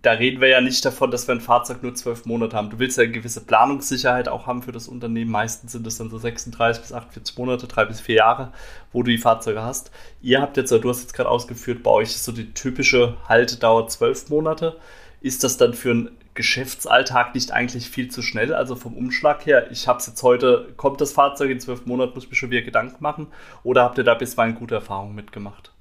da 0.00 0.12
reden 0.12 0.40
wir 0.40 0.48
ja 0.48 0.60
nicht 0.60 0.84
davon, 0.84 1.10
dass 1.10 1.28
wir 1.28 1.34
ein 1.34 1.40
Fahrzeug 1.40 1.82
nur 1.82 1.94
zwölf 1.94 2.24
Monate 2.24 2.56
haben. 2.56 2.70
Du 2.70 2.78
willst 2.78 2.96
ja 2.96 3.04
eine 3.04 3.12
gewisse 3.12 3.44
Planungssicherheit 3.44 4.28
auch 4.28 4.46
haben 4.46 4.62
für 4.62 4.72
das 4.72 4.88
Unternehmen. 4.88 5.30
Meistens 5.30 5.72
sind 5.72 5.86
es 5.86 5.98
dann 5.98 6.08
so 6.08 6.18
36 6.18 6.82
bis 6.82 6.92
48 6.92 7.36
Monate, 7.36 7.66
drei 7.66 7.84
bis 7.84 8.00
vier 8.00 8.16
Jahre, 8.16 8.52
wo 8.92 9.02
du 9.02 9.10
die 9.10 9.18
Fahrzeuge 9.18 9.62
hast. 9.62 9.90
Ihr 10.22 10.40
habt 10.40 10.56
jetzt, 10.56 10.70
du 10.70 10.88
hast 10.88 11.02
jetzt 11.02 11.14
gerade 11.14 11.28
ausgeführt, 11.28 11.82
bei 11.82 11.90
euch 11.90 12.10
ist 12.10 12.24
so 12.24 12.32
die 12.32 12.52
typische 12.54 13.16
Haltedauer 13.28 13.88
zwölf 13.88 14.28
Monate. 14.30 14.76
Ist 15.20 15.44
das 15.44 15.56
dann 15.56 15.74
für 15.74 15.90
einen 15.90 16.18
Geschäftsalltag 16.34 17.34
nicht 17.34 17.52
eigentlich 17.52 17.88
viel 17.88 18.10
zu 18.10 18.22
schnell? 18.22 18.54
Also 18.54 18.74
vom 18.74 18.96
Umschlag 18.96 19.44
her, 19.46 19.70
ich 19.70 19.86
habe 19.86 19.98
es 19.98 20.06
jetzt 20.06 20.22
heute, 20.22 20.72
kommt 20.76 21.00
das 21.00 21.12
Fahrzeug 21.12 21.50
in 21.50 21.60
zwölf 21.60 21.86
Monaten, 21.86 22.14
muss 22.14 22.24
ich 22.24 22.30
mir 22.30 22.36
schon 22.36 22.50
wieder 22.50 22.62
Gedanken 22.62 23.02
machen? 23.02 23.28
Oder 23.62 23.84
habt 23.84 23.98
ihr 23.98 24.04
da 24.04 24.14
bisweilen 24.14 24.54
gute 24.54 24.74
Erfahrungen 24.74 25.14
mitgemacht? 25.14 25.72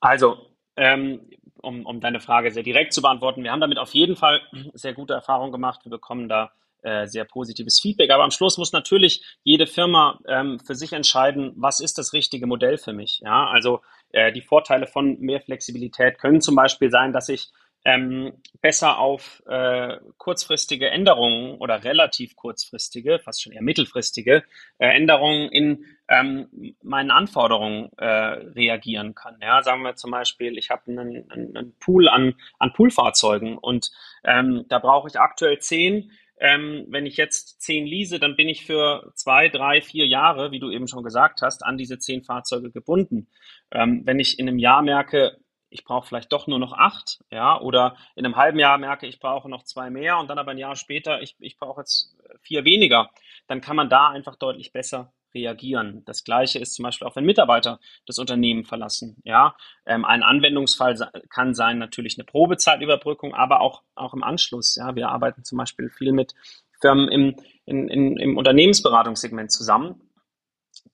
Also, 0.00 0.36
ähm, 0.76 1.20
um, 1.64 1.86
um 1.86 2.00
deine 2.00 2.20
Frage 2.20 2.50
sehr 2.50 2.62
direkt 2.62 2.92
zu 2.92 3.02
beantworten, 3.02 3.42
wir 3.42 3.52
haben 3.52 3.60
damit 3.60 3.78
auf 3.78 3.94
jeden 3.94 4.16
Fall 4.16 4.40
sehr 4.74 4.92
gute 4.92 5.14
Erfahrungen 5.14 5.52
gemacht. 5.52 5.80
Wir 5.84 5.90
bekommen 5.90 6.28
da 6.28 6.52
äh, 6.84 7.06
sehr 7.06 7.24
positives 7.24 7.80
Feedback. 7.80 8.10
Aber 8.10 8.24
am 8.24 8.30
Schluss 8.30 8.58
muss 8.58 8.72
natürlich 8.72 9.24
jede 9.42 9.66
Firma 9.66 10.18
ähm, 10.28 10.60
für 10.60 10.74
sich 10.74 10.92
entscheiden, 10.92 11.52
was 11.56 11.80
ist 11.80 11.96
das 11.96 12.12
richtige 12.12 12.46
Modell 12.46 12.76
für 12.76 12.92
mich. 12.92 13.20
Ja, 13.24 13.46
also 13.46 13.80
äh, 14.12 14.32
die 14.32 14.42
Vorteile 14.42 14.86
von 14.86 15.18
mehr 15.18 15.40
Flexibilität 15.40 16.18
können 16.18 16.42
zum 16.42 16.54
Beispiel 16.54 16.90
sein, 16.90 17.12
dass 17.14 17.30
ich 17.30 17.48
ähm, 17.84 18.32
besser 18.60 18.98
auf 18.98 19.42
äh, 19.46 19.98
kurzfristige 20.16 20.88
Änderungen 20.88 21.58
oder 21.58 21.84
relativ 21.84 22.34
kurzfristige, 22.34 23.18
fast 23.18 23.42
schon 23.42 23.52
eher 23.52 23.62
mittelfristige 23.62 24.42
äh, 24.78 24.88
Änderungen 24.88 25.50
in 25.50 25.84
ähm, 26.08 26.48
meinen 26.82 27.10
Anforderungen 27.10 27.90
äh, 27.98 28.06
reagieren 28.06 29.14
kann. 29.14 29.36
Ja, 29.42 29.62
sagen 29.62 29.82
wir 29.82 29.96
zum 29.96 30.10
Beispiel, 30.10 30.56
ich 30.56 30.70
habe 30.70 30.90
einen, 30.90 31.30
einen, 31.30 31.74
Pool 31.78 32.08
an, 32.08 32.34
an 32.58 32.72
Poolfahrzeugen 32.72 33.58
und 33.58 33.90
ähm, 34.24 34.64
da 34.68 34.78
brauche 34.78 35.08
ich 35.08 35.18
aktuell 35.18 35.58
zehn. 35.58 36.10
Ähm, 36.40 36.86
wenn 36.88 37.06
ich 37.06 37.16
jetzt 37.16 37.62
zehn 37.62 37.86
lease, 37.86 38.18
dann 38.18 38.34
bin 38.34 38.48
ich 38.48 38.66
für 38.66 39.12
zwei, 39.14 39.48
drei, 39.48 39.80
vier 39.80 40.06
Jahre, 40.06 40.50
wie 40.50 40.58
du 40.58 40.70
eben 40.70 40.88
schon 40.88 41.04
gesagt 41.04 41.42
hast, 41.42 41.64
an 41.64 41.78
diese 41.78 41.98
zehn 41.98 42.24
Fahrzeuge 42.24 42.70
gebunden. 42.70 43.28
Ähm, 43.70 44.02
wenn 44.04 44.18
ich 44.18 44.38
in 44.38 44.48
einem 44.48 44.58
Jahr 44.58 44.82
merke, 44.82 45.38
ich 45.74 45.84
brauche 45.84 46.06
vielleicht 46.06 46.32
doch 46.32 46.46
nur 46.46 46.60
noch 46.60 46.72
acht, 46.72 47.24
ja, 47.30 47.60
oder 47.60 47.96
in 48.14 48.24
einem 48.24 48.36
halben 48.36 48.60
Jahr 48.60 48.78
merke, 48.78 49.08
ich 49.08 49.18
brauche 49.18 49.50
noch 49.50 49.64
zwei 49.64 49.90
mehr 49.90 50.18
und 50.18 50.30
dann 50.30 50.38
aber 50.38 50.52
ein 50.52 50.58
Jahr 50.58 50.76
später, 50.76 51.20
ich, 51.20 51.34
ich 51.40 51.58
brauche 51.58 51.80
jetzt 51.80 52.16
vier 52.42 52.64
weniger, 52.64 53.10
dann 53.48 53.60
kann 53.60 53.74
man 53.74 53.88
da 53.88 54.08
einfach 54.08 54.36
deutlich 54.36 54.72
besser 54.72 55.12
reagieren. 55.34 56.04
Das 56.04 56.22
gleiche 56.22 56.60
ist 56.60 56.74
zum 56.74 56.84
Beispiel 56.84 57.08
auch, 57.08 57.16
wenn 57.16 57.24
Mitarbeiter 57.24 57.80
das 58.06 58.20
Unternehmen 58.20 58.64
verlassen. 58.64 59.16
Ja, 59.24 59.56
ähm, 59.84 60.04
ein 60.04 60.22
Anwendungsfall 60.22 61.10
kann 61.28 61.54
sein 61.54 61.78
natürlich 61.78 62.16
eine 62.16 62.24
Probezeitüberbrückung, 62.24 63.34
aber 63.34 63.60
auch, 63.60 63.82
auch 63.96 64.14
im 64.14 64.22
Anschluss. 64.22 64.76
Ja, 64.76 64.94
wir 64.94 65.08
arbeiten 65.08 65.42
zum 65.42 65.58
Beispiel 65.58 65.90
viel 65.90 66.12
mit 66.12 66.34
Firmen 66.80 67.08
im, 67.08 67.36
in, 67.64 67.88
in, 67.88 68.16
im 68.16 68.36
Unternehmensberatungssegment 68.36 69.50
zusammen, 69.50 70.00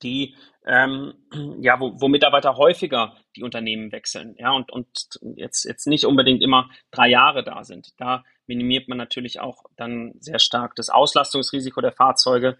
die 0.03 0.35
ähm, 0.67 1.15
ja, 1.61 1.81
wo, 1.81 2.01
wo 2.01 2.09
Mitarbeiter 2.09 2.57
häufiger 2.57 3.17
die 3.37 3.43
Unternehmen 3.43 3.93
wechseln, 3.93 4.35
ja, 4.39 4.53
und, 4.53 4.71
und 4.71 5.19
jetzt, 5.37 5.65
jetzt 5.65 5.87
nicht 5.87 6.05
unbedingt 6.05 6.43
immer 6.43 6.69
drei 6.91 7.09
Jahre 7.09 7.43
da 7.43 7.65
sind. 7.65 7.89
Da 7.99 8.25
minimiert 8.47 8.89
man 8.89 8.99
natürlich 8.99 9.41
auch 9.41 9.65
dann 9.77 10.15
sehr 10.21 10.39
stark 10.39 10.75
das 10.77 10.91
Auslastungsrisiko 10.91 11.81
der 11.81 11.93
Fahrzeuge 11.93 12.59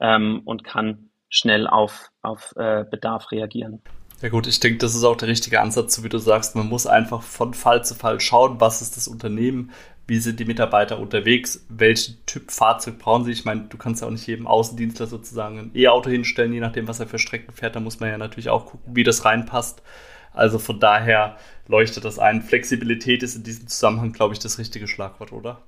ähm, 0.00 0.42
und 0.44 0.64
kann 0.64 1.10
schnell 1.28 1.66
auf, 1.66 2.10
auf 2.22 2.54
äh, 2.56 2.84
Bedarf 2.90 3.32
reagieren. 3.32 3.82
Ja 4.22 4.28
gut, 4.28 4.46
ich 4.46 4.60
denke, 4.60 4.78
das 4.78 4.94
ist 4.94 5.02
auch 5.02 5.16
der 5.16 5.26
richtige 5.26 5.60
Ansatz, 5.60 5.96
so 5.96 6.04
wie 6.04 6.08
du 6.08 6.18
sagst. 6.18 6.54
Man 6.54 6.68
muss 6.68 6.86
einfach 6.86 7.22
von 7.22 7.54
Fall 7.54 7.84
zu 7.84 7.96
Fall 7.96 8.20
schauen, 8.20 8.60
was 8.60 8.80
ist 8.80 8.96
das 8.96 9.08
Unternehmen, 9.08 9.72
wie 10.06 10.18
sind 10.18 10.38
die 10.38 10.44
Mitarbeiter 10.44 11.00
unterwegs, 11.00 11.66
welchen 11.68 12.24
Typ 12.24 12.52
Fahrzeug 12.52 13.00
brauchen 13.00 13.24
sie. 13.24 13.32
Ich 13.32 13.44
meine, 13.44 13.62
du 13.62 13.76
kannst 13.76 14.00
ja 14.00 14.06
auch 14.06 14.12
nicht 14.12 14.28
jedem 14.28 14.46
Außendienstler 14.46 15.08
sozusagen 15.08 15.58
ein 15.58 15.70
E-Auto 15.74 16.08
hinstellen, 16.08 16.52
je 16.52 16.60
nachdem, 16.60 16.86
was 16.86 17.00
er 17.00 17.08
für 17.08 17.18
Strecken 17.18 17.52
fährt. 17.52 17.74
Da 17.74 17.80
muss 17.80 17.98
man 17.98 18.10
ja 18.10 18.18
natürlich 18.18 18.48
auch 18.48 18.66
gucken, 18.66 18.94
wie 18.94 19.02
das 19.02 19.24
reinpasst. 19.24 19.82
Also 20.32 20.60
von 20.60 20.78
daher 20.78 21.36
leuchtet 21.66 22.04
das 22.04 22.20
ein. 22.20 22.42
Flexibilität 22.42 23.24
ist 23.24 23.34
in 23.34 23.42
diesem 23.42 23.66
Zusammenhang, 23.66 24.12
glaube 24.12 24.34
ich, 24.34 24.38
das 24.38 24.56
richtige 24.56 24.86
Schlagwort, 24.86 25.32
oder? 25.32 25.64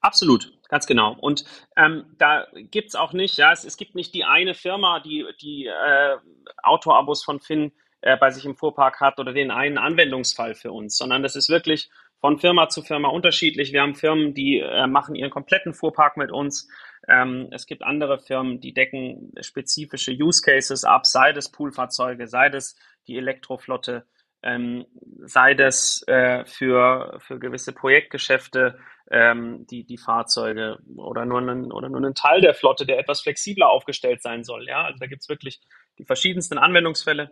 Absolut, 0.00 0.50
ganz 0.70 0.86
genau. 0.86 1.14
Und 1.20 1.44
ähm, 1.76 2.06
da 2.16 2.46
gibt's 2.54 2.94
auch 2.94 3.12
nicht, 3.12 3.36
ja, 3.36 3.52
es, 3.52 3.64
es 3.64 3.76
gibt 3.76 3.94
nicht 3.94 4.14
die 4.14 4.24
eine 4.24 4.54
Firma, 4.54 5.00
die 5.00 5.26
die 5.42 5.66
äh, 5.66 6.16
Autoabos 6.62 7.22
von 7.22 7.38
Finn 7.38 7.70
äh, 8.02 8.16
bei 8.16 8.30
sich 8.30 8.44
im 8.44 8.56
Fuhrpark 8.56 9.00
hat 9.00 9.18
oder 9.18 9.32
den 9.32 9.50
einen 9.50 9.78
Anwendungsfall 9.78 10.54
für 10.54 10.72
uns, 10.72 10.96
sondern 10.96 11.22
das 11.22 11.36
ist 11.36 11.48
wirklich 11.48 11.90
von 12.20 12.38
Firma 12.38 12.68
zu 12.68 12.82
Firma 12.82 13.08
unterschiedlich. 13.08 13.72
Wir 13.72 13.82
haben 13.82 13.94
Firmen, 13.94 14.34
die 14.34 14.60
äh, 14.60 14.86
machen 14.86 15.14
ihren 15.14 15.30
kompletten 15.30 15.72
Fuhrpark 15.74 16.16
mit 16.16 16.30
uns. 16.30 16.68
Ähm, 17.08 17.48
es 17.50 17.66
gibt 17.66 17.82
andere 17.82 18.18
Firmen, 18.18 18.60
die 18.60 18.74
decken 18.74 19.32
spezifische 19.40 20.12
Use 20.12 20.42
Cases 20.42 20.84
ab, 20.84 21.06
sei 21.06 21.32
das 21.32 21.50
Poolfahrzeuge, 21.50 22.28
sei 22.28 22.48
das 22.48 22.76
die 23.08 23.16
Elektroflotte, 23.16 24.06
ähm, 24.42 24.86
sei 25.24 25.54
das 25.54 26.04
äh, 26.06 26.44
für, 26.44 27.18
für 27.20 27.38
gewisse 27.38 27.72
Projektgeschäfte, 27.72 28.78
ähm, 29.10 29.66
die, 29.68 29.84
die 29.84 29.98
Fahrzeuge 29.98 30.78
oder 30.96 31.24
nur, 31.24 31.38
einen, 31.38 31.72
oder 31.72 31.88
nur 31.88 31.98
einen 31.98 32.14
Teil 32.14 32.40
der 32.40 32.54
Flotte, 32.54 32.86
der 32.86 32.98
etwas 32.98 33.20
flexibler 33.20 33.68
aufgestellt 33.68 34.22
sein 34.22 34.44
soll. 34.44 34.66
Ja, 34.68 34.84
also 34.84 34.98
da 34.98 35.06
gibt 35.06 35.22
es 35.22 35.28
wirklich 35.28 35.60
die 35.98 36.04
verschiedensten 36.04 36.58
Anwendungsfälle 36.58 37.30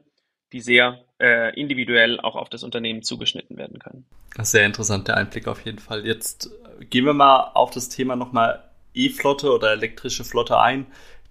die 0.53 0.61
sehr 0.61 0.99
äh, 1.21 1.55
individuell 1.59 2.21
auch 2.21 2.37
auf 2.37 2.49
das 2.49 2.63
Unternehmen 2.63 3.03
zugeschnitten 3.03 3.57
werden 3.57 3.79
können. 3.79 4.05
Sehr 4.39 4.67
interessanter 4.67 5.17
Einblick 5.17 5.49
auf 5.49 5.65
jeden 5.65 5.79
Fall. 5.79 6.07
Jetzt 6.07 6.51
gehen 6.89 7.05
wir 7.05 7.13
mal 7.13 7.51
auf 7.55 7.71
das 7.71 7.89
Thema 7.89 8.17
nochmal 8.17 8.63
E-Flotte 8.95 9.53
oder 9.53 9.73
elektrische 9.73 10.25
Flotte 10.25 10.59
ein 10.59 10.87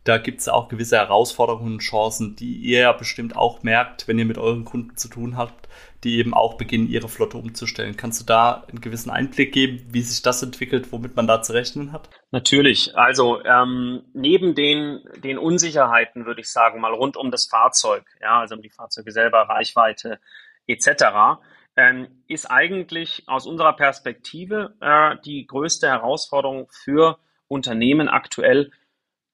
da 0.10 0.18
gibt 0.18 0.42
es 0.42 0.50
auch 0.50 0.70
gewisse 0.70 0.98
Herausforderungen 0.98 1.74
und 1.74 1.80
Chancen, 1.80 2.36
die 2.36 2.56
ihr 2.56 2.80
ja 2.80 2.92
bestimmt 2.94 3.36
auch 3.36 3.62
merkt, 3.62 4.08
wenn 4.08 4.18
ihr 4.18 4.26
mit 4.26 4.40
euren 4.40 4.66
Kunden 4.66 4.98
zu 4.98 5.08
tun 5.08 5.38
habt, 5.38 5.70
die 6.04 6.18
eben 6.18 6.34
auch 6.34 6.56
beginnen, 6.56 6.90
ihre 6.90 7.10
Flotte 7.10 7.38
umzustellen. 7.38 7.96
Kannst 7.96 8.20
du 8.20 8.26
da 8.26 8.64
einen 8.70 8.82
gewissen 8.82 9.12
Einblick 9.12 9.54
geben, 9.54 9.86
wie 9.92 10.02
sich 10.02 10.24
das 10.24 10.42
entwickelt, 10.42 10.92
womit 10.92 11.16
man 11.16 11.28
da 11.28 11.44
zu 11.44 11.54
rechnen 11.54 11.92
hat? 11.92 12.10
Natürlich. 12.32 12.98
Also 12.98 13.44
ähm, 13.44 14.02
neben 14.14 14.56
den, 14.56 15.04
den 15.18 15.38
Unsicherheiten, 15.38 16.26
würde 16.26 16.42
ich 16.42 16.52
sagen, 16.52 16.82
mal 16.82 16.94
rund 16.94 17.16
um 17.16 17.30
das 17.30 17.46
Fahrzeug, 17.46 18.04
ja, 18.20 18.40
also 18.40 18.56
um 18.56 18.64
die 18.64 18.72
Fahrzeuge 18.72 19.12
selber, 19.12 19.42
Reichweite 19.44 20.20
etc., 20.66 21.38
ähm, 21.76 22.08
ist 22.28 22.50
eigentlich 22.50 23.24
aus 23.28 23.46
unserer 23.46 23.74
Perspektive 23.74 24.74
äh, 24.82 25.18
die 25.24 25.46
größte 25.46 25.88
Herausforderung 25.88 26.68
für 26.72 27.20
Unternehmen 27.48 28.10
aktuell 28.10 28.72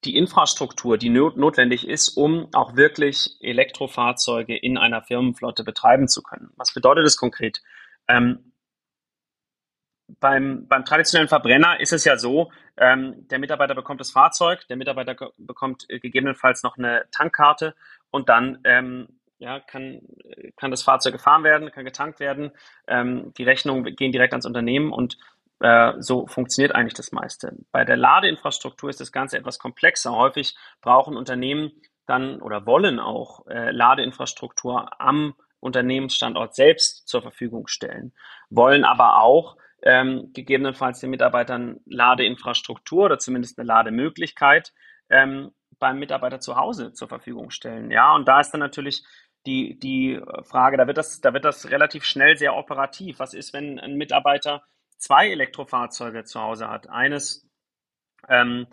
die 0.06 0.16
Infrastruktur, 0.16 0.96
die 0.96 1.10
notwendig 1.10 1.86
ist, 1.86 2.16
um 2.16 2.48
auch 2.54 2.76
wirklich 2.76 3.36
Elektrofahrzeuge 3.40 4.56
in 4.56 4.78
einer 4.78 5.02
Firmenflotte 5.02 5.64
betreiben 5.64 6.08
zu 6.08 6.22
können. 6.22 6.50
Was 6.56 6.72
bedeutet 6.72 7.04
das 7.04 7.16
konkret? 7.16 7.60
Ähm, 8.08 8.52
beim, 10.20 10.68
beim 10.68 10.84
traditionellen 10.84 11.28
Verbrenner 11.28 11.80
ist 11.80 11.92
es 11.92 12.04
ja 12.04 12.16
so, 12.16 12.52
ähm, 12.76 13.26
der 13.28 13.38
Mitarbeiter 13.38 13.74
bekommt 13.74 14.00
das 14.00 14.12
Fahrzeug, 14.12 14.66
der 14.68 14.76
Mitarbeiter 14.76 15.32
bekommt 15.36 15.86
äh, 15.88 15.98
gegebenenfalls 15.98 16.62
noch 16.62 16.78
eine 16.78 17.06
Tankkarte 17.10 17.74
und 18.10 18.28
dann 18.28 18.60
ähm, 18.64 19.08
ja, 19.38 19.60
kann, 19.60 20.00
kann 20.56 20.70
das 20.70 20.82
Fahrzeug 20.82 21.12
gefahren 21.12 21.44
werden, 21.44 21.70
kann 21.70 21.84
getankt 21.84 22.20
werden, 22.20 22.52
ähm, 22.86 23.32
die 23.36 23.44
Rechnungen 23.44 23.96
gehen 23.96 24.12
direkt 24.12 24.32
ans 24.32 24.46
Unternehmen 24.46 24.92
und 24.92 25.18
äh, 25.60 25.94
so 25.98 26.26
funktioniert 26.26 26.74
eigentlich 26.74 26.94
das 26.94 27.12
meiste. 27.12 27.56
Bei 27.72 27.84
der 27.84 27.96
Ladeinfrastruktur 27.96 28.90
ist 28.90 29.00
das 29.00 29.12
Ganze 29.12 29.38
etwas 29.38 29.58
komplexer. 29.58 30.12
Häufig 30.12 30.56
brauchen 30.80 31.16
Unternehmen 31.16 31.72
dann 32.06 32.40
oder 32.40 32.66
wollen 32.66 33.00
auch 33.00 33.46
äh, 33.46 33.70
Ladeinfrastruktur 33.70 35.00
am 35.00 35.34
Unternehmensstandort 35.60 36.54
selbst 36.54 37.08
zur 37.08 37.22
Verfügung 37.22 37.66
stellen, 37.66 38.12
wollen 38.50 38.84
aber 38.84 39.20
auch 39.20 39.56
ähm, 39.82 40.30
gegebenenfalls 40.32 41.00
den 41.00 41.10
Mitarbeitern 41.10 41.80
Ladeinfrastruktur 41.86 43.06
oder 43.06 43.18
zumindest 43.18 43.58
eine 43.58 43.66
Lademöglichkeit 43.66 44.72
ähm, 45.10 45.52
beim 45.78 45.98
Mitarbeiter 45.98 46.40
zu 46.40 46.56
Hause 46.56 46.92
zur 46.92 47.08
Verfügung 47.08 47.50
stellen. 47.50 47.90
Ja, 47.90 48.14
und 48.14 48.28
da 48.28 48.40
ist 48.40 48.50
dann 48.52 48.60
natürlich 48.60 49.04
die, 49.46 49.78
die 49.78 50.20
Frage, 50.44 50.76
da 50.76 50.86
wird 50.86 50.98
das, 50.98 51.20
da 51.20 51.32
wird 51.32 51.44
das 51.44 51.70
relativ 51.70 52.04
schnell 52.04 52.36
sehr 52.36 52.56
operativ. 52.56 53.18
Was 53.18 53.34
ist, 53.34 53.52
wenn 53.52 53.78
ein 53.78 53.96
Mitarbeiter 53.96 54.62
zwei 54.98 55.30
Elektrofahrzeuge 55.30 56.24
zu 56.24 56.40
Hause 56.40 56.68
hat. 56.68 56.88
Eines 56.88 57.48
ähm, 58.28 58.66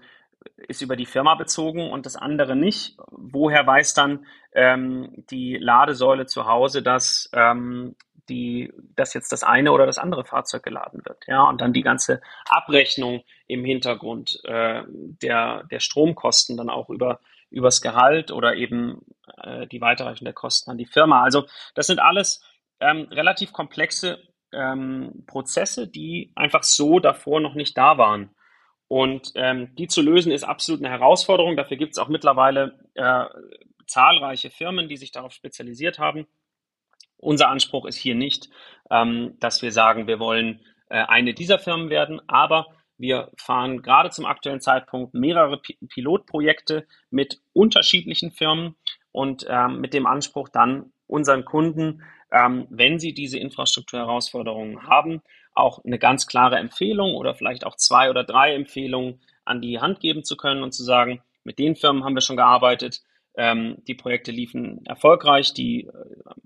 ist 0.55 0.81
über 0.81 0.95
die 0.95 1.05
Firma 1.05 1.35
bezogen 1.35 1.91
und 1.91 2.05
das 2.05 2.15
andere 2.15 2.55
nicht. 2.55 2.97
Woher 3.11 3.65
weiß 3.65 3.93
dann 3.93 4.25
ähm, 4.53 5.25
die 5.29 5.57
Ladesäule 5.57 6.25
zu 6.25 6.45
Hause, 6.45 6.81
dass 6.81 7.29
ähm, 7.33 7.95
die, 8.29 8.71
dass 8.95 9.13
jetzt 9.13 9.31
das 9.31 9.43
eine 9.43 9.71
oder 9.71 9.85
das 9.85 9.97
andere 9.97 10.23
Fahrzeug 10.23 10.63
geladen 10.63 11.01
wird, 11.05 11.27
ja, 11.27 11.43
und 11.43 11.59
dann 11.59 11.73
die 11.73 11.81
ganze 11.81 12.21
Abrechnung 12.47 13.23
im 13.47 13.65
Hintergrund 13.65 14.39
äh, 14.45 14.83
der, 14.87 15.65
der 15.65 15.79
Stromkosten 15.79 16.55
dann 16.55 16.69
auch 16.69 16.89
über 16.89 17.19
übers 17.49 17.81
Gehalt 17.81 18.31
oder 18.31 18.55
eben 18.55 19.05
äh, 19.37 19.67
die 19.67 19.79
Weiterreichung 19.79 20.25
der 20.25 20.33
Kosten 20.33 20.71
an 20.71 20.77
die 20.77 20.87
Firma. 20.87 21.21
Also 21.21 21.45
das 21.75 21.85
sind 21.85 21.99
alles 21.99 22.43
ähm, 22.79 23.07
relativ 23.11 23.53
komplexe 23.53 24.19
ähm, 24.53 25.23
Prozesse, 25.27 25.87
die 25.87 26.31
einfach 26.35 26.63
so 26.63 26.99
davor 26.99 27.39
noch 27.39 27.55
nicht 27.55 27.77
da 27.77 27.97
waren. 27.97 28.29
Und 28.87 29.31
ähm, 29.35 29.73
die 29.75 29.87
zu 29.87 30.01
lösen 30.01 30.31
ist 30.31 30.43
absolut 30.43 30.81
eine 30.81 30.91
Herausforderung. 30.91 31.57
Dafür 31.57 31.77
gibt 31.77 31.93
es 31.93 31.97
auch 31.97 32.09
mittlerweile 32.09 32.79
äh, 32.93 33.25
zahlreiche 33.87 34.49
Firmen, 34.49 34.87
die 34.87 34.97
sich 34.97 35.11
darauf 35.11 35.33
spezialisiert 35.33 35.99
haben. 35.99 36.27
Unser 37.17 37.49
Anspruch 37.49 37.85
ist 37.85 37.97
hier 37.97 38.15
nicht, 38.15 38.49
ähm, 38.91 39.37
dass 39.39 39.61
wir 39.61 39.71
sagen, 39.71 40.07
wir 40.07 40.19
wollen 40.19 40.59
äh, 40.89 41.03
eine 41.03 41.33
dieser 41.33 41.57
Firmen 41.57 41.89
werden, 41.89 42.21
aber 42.27 42.67
wir 42.97 43.31
fahren 43.37 43.81
gerade 43.81 44.11
zum 44.11 44.25
aktuellen 44.25 44.61
Zeitpunkt 44.61 45.13
mehrere 45.13 45.57
P 45.57 45.77
Pilotprojekte 45.89 46.85
mit 47.09 47.41
unterschiedlichen 47.53 48.31
Firmen 48.31 48.75
und 49.11 49.45
ähm, 49.49 49.79
mit 49.79 49.93
dem 49.93 50.05
Anspruch 50.05 50.49
dann 50.49 50.91
unseren 51.07 51.45
Kunden 51.45 52.03
ähm, 52.33 52.67
wenn 52.69 52.99
sie 52.99 53.13
diese 53.13 53.37
Infrastrukturherausforderungen 53.37 54.87
haben, 54.87 55.21
auch 55.53 55.85
eine 55.85 55.99
ganz 55.99 56.25
klare 56.25 56.57
Empfehlung 56.57 57.15
oder 57.15 57.35
vielleicht 57.35 57.65
auch 57.65 57.75
zwei 57.75 58.09
oder 58.09 58.23
drei 58.23 58.55
Empfehlungen 58.55 59.21
an 59.45 59.61
die 59.61 59.79
Hand 59.79 59.99
geben 59.99 60.23
zu 60.23 60.35
können 60.35 60.63
und 60.63 60.73
zu 60.73 60.83
sagen, 60.83 61.21
mit 61.43 61.59
den 61.59 61.75
Firmen 61.75 62.03
haben 62.03 62.15
wir 62.15 62.21
schon 62.21 62.37
gearbeitet, 62.37 63.01
ähm, 63.35 63.77
die 63.87 63.93
Projekte 63.93 64.31
liefen 64.31 64.83
erfolgreich, 64.85 65.53
die 65.53 65.85
äh, 65.85 65.91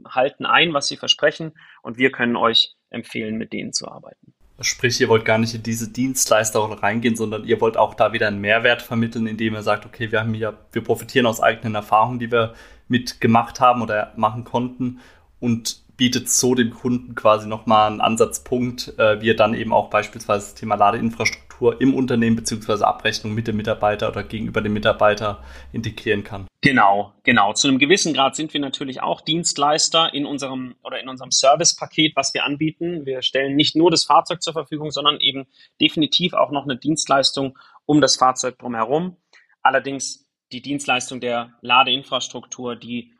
halten 0.09 0.45
ein, 0.45 0.73
was 0.73 0.87
sie 0.87 0.97
versprechen 0.97 1.53
und 1.81 1.97
wir 1.97 2.11
können 2.11 2.35
euch 2.35 2.75
empfehlen, 2.89 3.37
mit 3.37 3.53
denen 3.53 3.71
zu 3.71 3.87
arbeiten. 3.87 4.33
Sprich, 4.59 4.99
ihr 4.99 5.07
wollt 5.07 5.23
gar 5.23 5.37
nicht 5.37 5.53
in 5.53 5.61
diese 5.61 5.91
Dienstleister 5.91 6.59
reingehen, 6.59 7.15
sondern 7.15 7.45
ihr 7.45 7.61
wollt 7.61 7.77
auch 7.77 7.93
da 7.93 8.11
wieder 8.11 8.27
einen 8.27 8.41
Mehrwert 8.41 8.81
vermitteln, 8.81 9.27
indem 9.27 9.53
ihr 9.53 9.61
sagt, 9.61 9.85
okay, 9.85 10.11
wir 10.11 10.19
haben 10.19 10.33
hier, 10.33 10.57
wir 10.71 10.83
profitieren 10.83 11.27
aus 11.27 11.41
eigenen 11.41 11.75
Erfahrungen, 11.75 12.17
die 12.17 12.31
wir 12.31 12.55
mitgemacht 12.87 13.59
haben 13.59 13.81
oder 13.81 14.13
machen 14.15 14.45
konnten 14.45 14.99
und 15.39 15.87
bietet 15.97 16.29
so 16.29 16.53
dem 16.53 16.69
Kunden 16.71 17.15
quasi 17.15 17.47
nochmal 17.47 17.91
einen 17.91 18.01
Ansatzpunkt, 18.01 18.93
äh, 18.99 19.19
wie 19.19 19.31
er 19.31 19.35
dann 19.35 19.55
eben 19.55 19.73
auch 19.73 19.89
beispielsweise 19.89 20.45
das 20.45 20.55
Thema 20.55 20.75
Ladeinfrastruktur 20.75 21.81
im 21.81 21.95
Unternehmen 21.95 22.35
beziehungsweise 22.35 22.87
Abrechnung 22.87 23.33
mit 23.33 23.47
dem 23.47 23.57
Mitarbeiter 23.57 24.09
oder 24.09 24.23
gegenüber 24.23 24.61
dem 24.61 24.73
Mitarbeiter 24.73 25.43
integrieren 25.73 26.23
kann. 26.23 26.45
Genau, 26.61 27.13
genau. 27.23 27.53
Zu 27.53 27.67
einem 27.67 27.79
gewissen 27.79 28.13
Grad 28.13 28.35
sind 28.35 28.53
wir 28.53 28.61
natürlich 28.61 29.01
auch 29.01 29.21
Dienstleister 29.21 30.13
in 30.13 30.25
unserem 30.25 30.75
oder 30.83 30.99
in 30.99 31.09
unserem 31.09 31.31
Servicepaket, 31.31 32.15
was 32.15 32.33
wir 32.33 32.45
anbieten. 32.45 33.05
Wir 33.05 33.23
stellen 33.23 33.55
nicht 33.55 33.75
nur 33.75 33.89
das 33.89 34.05
Fahrzeug 34.05 34.43
zur 34.43 34.53
Verfügung, 34.53 34.91
sondern 34.91 35.19
eben 35.19 35.47
definitiv 35.81 36.33
auch 36.33 36.51
noch 36.51 36.63
eine 36.63 36.77
Dienstleistung 36.77 37.57
um 37.85 38.01
das 38.01 38.17
Fahrzeug 38.17 38.59
drumherum. 38.59 39.17
Allerdings 39.63 40.27
die 40.51 40.61
Dienstleistung 40.61 41.19
der 41.19 41.53
Ladeinfrastruktur, 41.61 42.75
die 42.75 43.13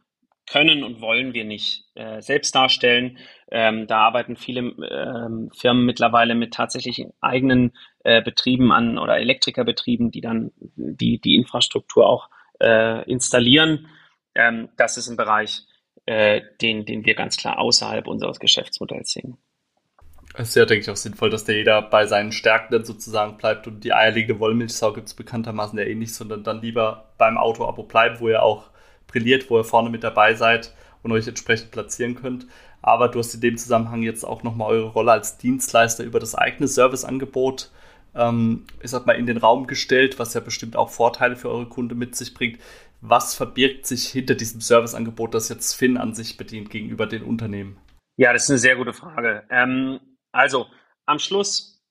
können 0.48 0.84
und 0.84 1.02
wollen 1.02 1.34
wir 1.34 1.46
nicht 1.46 1.86
äh, 1.96 2.22
selbst 2.22 2.56
darstellen. 2.56 3.18
Ähm, 3.52 3.86
da 3.88 4.00
arbeiten 4.00 4.36
viele 4.36 4.62
ähm, 4.62 5.52
Firmen 5.56 5.86
mittlerweile 5.86 6.36
mit 6.36 6.54
tatsächlich 6.54 7.06
eigenen 7.22 7.74
äh, 8.04 8.22
Betrieben 8.22 8.72
an 8.72 8.98
oder 8.98 9.18
Elektrikerbetrieben, 9.18 10.10
die 10.10 10.22
dann 10.22 10.52
die, 10.58 11.20
die 11.20 11.36
Infrastruktur 11.36 12.08
auch 12.08 12.30
äh, 12.60 13.04
installieren. 13.10 13.88
Ähm, 14.36 14.70
das 14.78 14.98
ist 14.98 15.10
ein 15.10 15.18
Bereich, 15.18 15.64
äh, 16.06 16.42
den, 16.62 16.86
den 16.86 17.06
wir 17.06 17.16
ganz 17.16 17.38
klar 17.38 17.60
außerhalb 17.60 18.08
unseres 18.08 18.40
Geschäftsmodells 18.40 19.12
sehen. 19.12 19.38
Es 20.34 20.50
ist 20.50 20.56
ja, 20.56 20.66
denke 20.66 20.82
ich, 20.82 20.90
auch 20.90 20.96
sinnvoll, 20.96 21.30
dass 21.30 21.46
der 21.46 21.56
jeder 21.56 21.82
bei 21.82 22.06
seinen 22.06 22.32
Stärken 22.32 22.72
dann 22.72 22.86
sozusagen 22.86 23.38
bleibt 23.38 23.66
und 23.66 23.84
die 23.84 23.94
eierlegende 23.94 24.40
Wollmilchsau 24.40 24.94
gibt 24.94 25.08
es 25.08 25.14
bekanntermaßen 25.14 25.80
ja 25.80 25.86
eh 25.86 25.96
nicht, 25.96 26.14
sondern 26.14 26.44
dann 26.44 26.62
lieber 26.62 27.14
beim 27.18 27.38
Auto-Abo 27.38 27.84
bleibt, 27.84 28.22
wo 28.22 28.30
ihr 28.30 28.44
auch 28.44 28.70
brilliert, 29.08 29.50
wo 29.50 29.58
ihr 29.58 29.64
vorne 29.64 29.90
mit 29.90 30.04
dabei 30.04 30.34
seid 30.36 30.74
und 31.04 31.12
euch 31.12 31.28
entsprechend 31.28 31.72
platzieren 31.72 32.16
könnt. 32.16 32.48
Aber 32.82 33.08
du 33.08 33.20
hast 33.20 33.34
in 33.34 33.42
dem 33.42 33.58
Zusammenhang 33.58 34.04
jetzt 34.04 34.24
auch 34.24 34.44
nochmal 34.44 34.70
eure 34.72 34.90
Rolle 34.90 35.12
als 35.12 35.38
Dienstleister 35.38 36.04
über 36.04 36.20
das 36.20 36.36
eigene 36.36 36.68
Serviceangebot, 36.68 37.72
ähm, 38.16 38.66
ich 38.82 38.92
sag 38.92 39.06
mal, 39.06 39.14
in 39.14 39.26
den 39.26 39.38
Raum 39.38 39.68
gestellt, 39.68 40.20
was 40.20 40.34
ja 40.34 40.42
bestimmt 40.42 40.76
auch 40.76 40.90
Vorteile 40.90 41.36
für 41.36 41.50
eure 41.50 41.68
Kunden 41.68 41.98
mit 41.98 42.16
sich 42.16 42.34
bringt. 42.34 42.60
Was 43.02 43.36
verbirgt 43.36 43.86
sich 43.86 44.08
hinter 44.08 44.36
diesem 44.36 44.62
Serviceangebot, 44.62 45.34
das 45.34 45.50
jetzt 45.50 45.74
Finn 45.74 45.98
an 45.98 46.14
sich 46.14 46.38
bedient 46.38 46.70
gegenüber 46.70 47.06
den 47.06 47.24
Unternehmen? 47.24 47.78
Ja, 48.18 48.34
das 48.34 48.44
ist 48.44 48.50
eine 48.50 48.60
sehr 48.60 48.76
gute 48.76 48.94
Frage. 48.94 49.44
Ähm, 49.50 50.00
also 50.32 50.68
am 51.06 51.20
Schluss, 51.20 51.84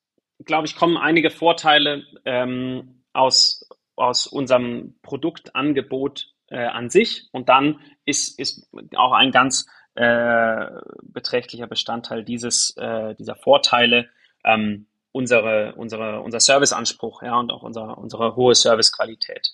glaube 0.45 0.67
ich, 0.67 0.77
kommen 0.77 0.97
einige 0.97 1.31
Vorteile 1.31 2.05
ähm, 2.25 3.03
aus, 3.13 3.69
aus 3.97 4.27
unserem 4.27 4.99
Produktangebot 5.03 6.36
äh, 6.49 6.67
an 6.67 6.91
sich. 6.91 7.29
Und 7.33 7.49
dann 7.49 7.81
ist, 8.05 8.39
ist 8.39 8.69
auch 8.97 9.13
ein 9.13 9.33
ganz 9.33 9.67
äh, 9.95 10.67
beträchtlicher 11.03 11.67
Bestandteil 11.67 12.25
dieses, 12.25 12.77
äh, 12.77 13.15
dieser 13.15 13.35
Vorteile 13.37 14.09
ähm, 14.45 14.87
unsere, 15.13 15.75
unsere, 15.77 16.21
unser 16.21 16.41
Serviceanspruch 16.41 17.23
ja, 17.23 17.39
und 17.39 17.51
auch 17.51 17.63
unser, 17.63 17.97
unsere 17.97 18.37
hohe 18.37 18.55
Servicequalität. 18.55 19.49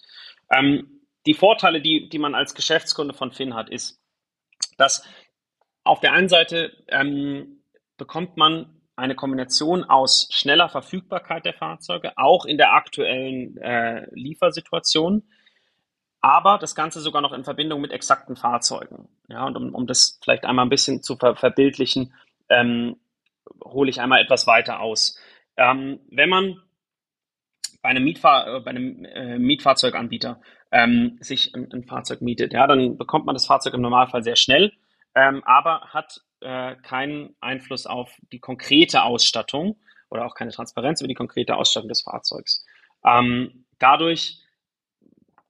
Ähm, 0.51 1.01
die 1.27 1.35
Vorteile, 1.35 1.81
die, 1.81 2.09
die 2.09 2.19
man 2.19 2.35
als 2.35 2.55
Geschäftskunde 2.55 3.15
von 3.15 3.31
Finn 3.31 3.55
hat, 3.55 3.71
ist, 3.71 4.01
dass 4.77 5.07
auf 5.85 6.01
der 6.01 6.13
einen 6.13 6.29
Seite 6.29 6.73
ähm, 6.89 7.63
bekommt 7.97 8.37
man 8.37 8.83
eine 8.97 9.15
Kombination 9.15 9.85
aus 9.85 10.29
schneller 10.33 10.69
Verfügbarkeit 10.69 11.45
der 11.45 11.55
Fahrzeuge, 11.55 12.13
auch 12.17 12.45
in 12.45 12.59
der 12.59 12.73
aktuellen 12.73 13.57
äh, 13.59 14.07
Liefersituation 14.13 15.23
aber 16.23 16.59
das 16.59 16.75
Ganze 16.75 17.01
sogar 17.01 17.21
noch 17.21 17.33
in 17.33 17.45
Verbindung 17.45 17.81
mit 17.81 17.91
exakten 17.91 18.37
Fahrzeugen. 18.37 19.09
Ja, 19.29 19.45
und 19.45 19.57
um, 19.57 19.75
um 19.75 19.87
das 19.87 20.19
vielleicht 20.23 20.45
einmal 20.45 20.65
ein 20.65 20.71
bisschen 20.71 21.03
zu 21.03 21.17
ver 21.17 21.37
verbildlichen, 21.37 22.15
ähm, 22.49 22.97
hole 23.65 23.91
ich 23.91 24.01
einmal 24.01 24.23
etwas 24.23 24.47
weiter 24.47 24.81
aus. 24.81 25.19
Ähm, 25.57 26.01
wenn 26.11 26.31
man 26.31 26.63
bei 27.83 27.89
einem, 27.89 28.05
Mietfahr 28.05 28.47
äh, 28.47 28.61
bei 28.61 28.71
einem 28.71 29.05
äh, 29.05 29.39
Mietfahrzeuganbieter 29.39 30.41
ähm, 30.71 31.19
sich 31.21 31.55
ein, 31.55 31.71
ein, 31.73 31.85
Fahrzeug 31.85 32.23
mietet, 32.23 32.53
ja, 32.53 32.67
dann 32.69 32.97
bekommt 32.97 33.27
man 33.27 33.35
das 33.35 33.47
Fahrzeug 33.47 33.75
im 33.75 33.81
Normalfall 33.81 34.23
sehr 34.23 34.37
schnell, 34.37 34.73
ähm, 35.17 35.43
aber 35.45 35.89
hat 35.89 36.21
äh, 36.41 36.77
keinen 36.77 37.35
Einfluss 37.41 37.87
auf 37.87 38.17
die 38.33 38.39
konkrete 38.39 39.03
Ausstattung 39.03 39.77
oder 40.09 40.25
auch 40.25 40.35
keine 40.35 40.53
Transparenz 40.53 41.01
über 41.01 41.09
die 41.09 41.15
konkrete 41.15 41.57
Ausstattung 41.57 41.89
des 41.89 42.03
Fahrzeugs. 42.03 42.65
Ähm, 43.05 43.65
dadurch 43.81 44.42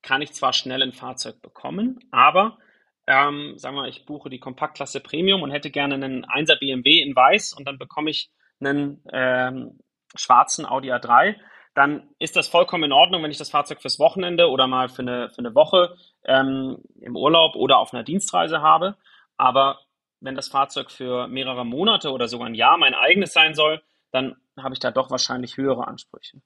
kann 0.02 0.22
ich 0.22 0.32
zwar 0.32 0.52
schnell 0.52 0.82
ein 0.82 0.92
Fahrzeug 0.92 1.40
bekommen, 1.42 2.00
aber 2.10 2.58
ähm, 3.06 3.54
sagen 3.56 3.76
wir, 3.76 3.88
ich 3.88 4.06
buche 4.06 4.30
die 4.30 4.40
Kompaktklasse 4.40 5.00
Premium 5.00 5.42
und 5.42 5.50
hätte 5.50 5.70
gerne 5.70 5.94
einen 5.94 6.24
1er 6.24 6.58
BMW 6.58 7.02
in 7.02 7.16
weiß 7.16 7.52
und 7.54 7.66
dann 7.66 7.78
bekomme 7.78 8.10
ich 8.10 8.30
einen 8.60 9.02
ähm, 9.12 9.80
schwarzen 10.14 10.66
Audi 10.66 10.92
A3, 10.92 11.36
dann 11.74 12.10
ist 12.18 12.36
das 12.36 12.48
vollkommen 12.48 12.84
in 12.84 12.92
Ordnung, 12.92 13.22
wenn 13.22 13.30
ich 13.30 13.38
das 13.38 13.50
Fahrzeug 13.50 13.80
fürs 13.80 13.98
Wochenende 13.98 14.50
oder 14.50 14.66
mal 14.66 14.88
für 14.88 15.02
eine, 15.02 15.30
für 15.30 15.38
eine 15.38 15.54
Woche 15.54 15.96
ähm, 16.24 16.78
im 17.00 17.16
Urlaub 17.16 17.56
oder 17.56 17.78
auf 17.78 17.94
einer 17.94 18.02
Dienstreise 18.02 18.60
habe. 18.60 18.96
Aber 19.38 19.80
wenn 20.20 20.34
das 20.34 20.48
Fahrzeug 20.48 20.90
für 20.90 21.28
mehrere 21.28 21.64
Monate 21.64 22.12
oder 22.12 22.28
sogar 22.28 22.46
ein 22.46 22.54
Jahr 22.54 22.76
mein 22.76 22.94
eigenes 22.94 23.32
sein 23.32 23.54
soll, 23.54 23.82
dann 24.10 24.36
habe 24.58 24.74
ich 24.74 24.80
da 24.80 24.90
doch 24.90 25.10
wahrscheinlich 25.10 25.56
höhere 25.56 25.88
Ansprüche. 25.88 26.42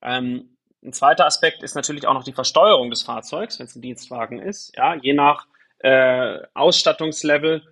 Ähm, 0.00 0.56
ein 0.84 0.92
zweiter 0.92 1.26
Aspekt 1.26 1.62
ist 1.62 1.74
natürlich 1.74 2.06
auch 2.06 2.14
noch 2.14 2.24
die 2.24 2.32
Versteuerung 2.32 2.90
des 2.90 3.02
Fahrzeugs, 3.02 3.58
wenn 3.58 3.66
es 3.66 3.74
ein 3.74 3.82
Dienstwagen 3.82 4.38
ist. 4.38 4.76
Ja, 4.76 4.94
je 4.94 5.12
nach 5.12 5.46
äh, 5.80 6.40
Ausstattungslevel 6.54 7.62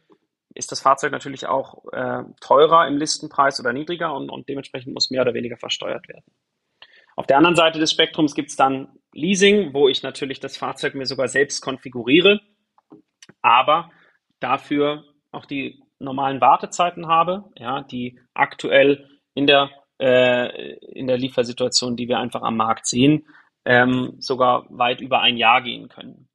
ist 0.54 0.72
das 0.72 0.80
Fahrzeug 0.80 1.12
natürlich 1.12 1.46
auch 1.46 1.84
äh, 1.92 2.22
teurer 2.40 2.86
im 2.86 2.96
Listenpreis 2.96 3.60
oder 3.60 3.72
niedriger 3.72 4.14
und, 4.14 4.30
und 4.30 4.48
dementsprechend 4.48 4.94
muss 4.94 5.10
mehr 5.10 5.22
oder 5.22 5.34
weniger 5.34 5.56
versteuert 5.56 6.08
werden. 6.08 6.24
Auf 7.14 7.26
der 7.26 7.38
anderen 7.38 7.56
Seite 7.56 7.78
des 7.78 7.92
Spektrums 7.92 8.34
gibt 8.34 8.50
es 8.50 8.56
dann 8.56 8.88
Leasing, 9.12 9.72
wo 9.72 9.88
ich 9.88 10.02
natürlich 10.02 10.40
das 10.40 10.56
Fahrzeug 10.56 10.94
mir 10.94 11.06
sogar 11.06 11.28
selbst 11.28 11.62
konfiguriere, 11.62 12.40
aber 13.40 13.90
dafür 14.40 15.04
auch 15.30 15.46
die 15.46 15.82
normalen 15.98 16.40
Wartezeiten 16.40 17.08
habe, 17.08 17.44
ja, 17.56 17.82
die 17.82 18.18
aktuell 18.34 19.08
in 19.34 19.46
der 19.46 19.70
äh, 19.98 20.74
in 20.92 21.06
der 21.06 21.18
Liefersituation, 21.18 21.96
die 21.96 22.08
wir 22.08 22.18
einfach 22.18 22.42
am 22.42 22.56
Markt 22.56 22.86
sehen, 22.86 23.26
ähm, 23.64 24.14
sogar 24.18 24.66
weit 24.70 25.00
über 25.00 25.20
ein 25.20 25.36
Jahr 25.36 25.62
gehen 25.62 25.88
können. 25.88 26.28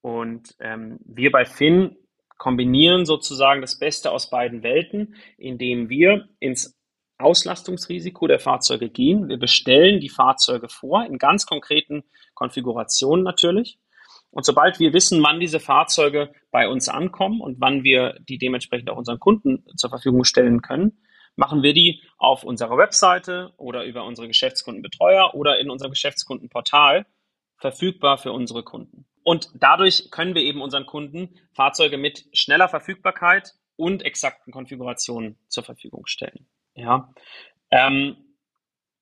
Und 0.00 0.54
ähm, 0.60 0.98
wir 1.04 1.30
bei 1.30 1.44
Finn 1.44 1.96
kombinieren 2.38 3.04
sozusagen 3.04 3.60
das 3.60 3.78
Beste 3.78 4.10
aus 4.10 4.30
beiden 4.30 4.62
Welten, 4.62 5.14
indem 5.36 5.90
wir 5.90 6.28
ins 6.38 6.78
Auslastungsrisiko 7.18 8.26
der 8.26 8.38
Fahrzeuge 8.38 8.88
gehen. 8.88 9.28
Wir 9.28 9.38
bestellen 9.38 10.00
die 10.00 10.08
Fahrzeuge 10.08 10.68
vor, 10.68 11.04
in 11.04 11.18
ganz 11.18 11.44
konkreten 11.44 12.02
Konfigurationen 12.34 13.22
natürlich. 13.24 13.78
Und 14.30 14.46
sobald 14.46 14.78
wir 14.78 14.92
wissen, 14.92 15.22
wann 15.22 15.40
diese 15.40 15.60
Fahrzeuge 15.60 16.32
bei 16.50 16.68
uns 16.68 16.88
ankommen 16.88 17.40
und 17.40 17.60
wann 17.60 17.84
wir 17.84 18.14
die 18.28 18.38
dementsprechend 18.38 18.88
auch 18.88 18.96
unseren 18.96 19.18
Kunden 19.18 19.64
zur 19.76 19.90
Verfügung 19.90 20.24
stellen 20.24 20.62
können, 20.62 21.02
machen 21.40 21.62
wir 21.62 21.72
die 21.72 22.02
auf 22.18 22.44
unserer 22.44 22.76
Webseite 22.76 23.54
oder 23.56 23.84
über 23.84 24.04
unsere 24.04 24.28
Geschäftskundenbetreuer 24.28 25.34
oder 25.34 25.58
in 25.58 25.70
unserem 25.70 25.90
Geschäftskundenportal 25.90 27.06
verfügbar 27.56 28.18
für 28.18 28.30
unsere 28.32 28.62
Kunden. 28.62 29.06
Und 29.24 29.48
dadurch 29.54 30.10
können 30.10 30.34
wir 30.34 30.42
eben 30.42 30.60
unseren 30.60 30.84
Kunden 30.84 31.40
Fahrzeuge 31.54 31.96
mit 31.96 32.26
schneller 32.34 32.68
Verfügbarkeit 32.68 33.54
und 33.76 34.04
exakten 34.04 34.52
Konfigurationen 34.52 35.38
zur 35.48 35.64
Verfügung 35.64 36.04
stellen. 36.04 36.46
Ja. 36.74 37.10
Ähm, 37.70 38.16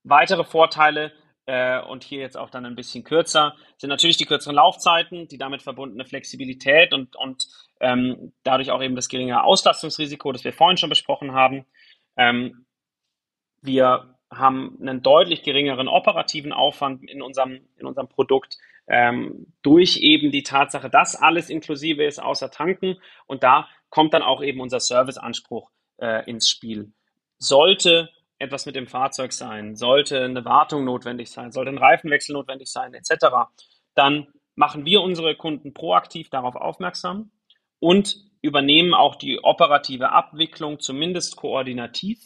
weitere 0.04 0.44
Vorteile 0.44 1.12
äh, 1.46 1.80
und 1.80 2.04
hier 2.04 2.20
jetzt 2.20 2.36
auch 2.36 2.50
dann 2.50 2.66
ein 2.66 2.76
bisschen 2.76 3.02
kürzer 3.02 3.56
sind 3.78 3.90
natürlich 3.90 4.16
die 4.16 4.26
kürzeren 4.26 4.54
Laufzeiten, 4.54 5.26
die 5.26 5.38
damit 5.38 5.62
verbundene 5.62 6.04
Flexibilität 6.04 6.94
und, 6.94 7.16
und 7.16 7.48
ähm, 7.80 8.32
dadurch 8.44 8.70
auch 8.70 8.82
eben 8.82 8.94
das 8.94 9.08
geringe 9.08 9.42
Auslastungsrisiko, 9.42 10.30
das 10.30 10.44
wir 10.44 10.52
vorhin 10.52 10.76
schon 10.76 10.90
besprochen 10.90 11.32
haben. 11.32 11.66
Ähm, 12.18 12.66
wir 13.62 14.14
haben 14.30 14.76
einen 14.80 15.02
deutlich 15.02 15.42
geringeren 15.42 15.88
operativen 15.88 16.52
Aufwand 16.52 17.08
in 17.08 17.22
unserem, 17.22 17.60
in 17.76 17.86
unserem 17.86 18.08
Produkt 18.08 18.58
ähm, 18.88 19.52
durch 19.62 19.98
eben 19.98 20.30
die 20.30 20.42
Tatsache, 20.42 20.90
dass 20.90 21.16
alles 21.16 21.48
inklusive 21.48 22.04
ist, 22.04 22.18
außer 22.18 22.50
Tanken. 22.50 22.96
Und 23.26 23.42
da 23.42 23.68
kommt 23.90 24.12
dann 24.12 24.22
auch 24.22 24.42
eben 24.42 24.60
unser 24.60 24.80
Serviceanspruch 24.80 25.70
äh, 25.98 26.28
ins 26.28 26.48
Spiel. 26.48 26.92
Sollte 27.38 28.10
etwas 28.38 28.66
mit 28.66 28.76
dem 28.76 28.86
Fahrzeug 28.86 29.32
sein, 29.32 29.76
sollte 29.76 30.24
eine 30.24 30.44
Wartung 30.44 30.84
notwendig 30.84 31.30
sein, 31.30 31.50
sollte 31.50 31.70
ein 31.70 31.78
Reifenwechsel 31.78 32.34
notwendig 32.34 32.68
sein, 32.68 32.94
etc., 32.94 33.26
dann 33.94 34.28
machen 34.54 34.84
wir 34.84 35.02
unsere 35.02 35.34
Kunden 35.34 35.74
proaktiv 35.74 36.30
darauf 36.30 36.54
aufmerksam 36.54 37.32
und 37.80 38.16
übernehmen 38.40 38.94
auch 38.94 39.16
die 39.16 39.40
operative 39.42 40.10
Abwicklung, 40.10 40.78
zumindest 40.80 41.36
koordinativ 41.36 42.18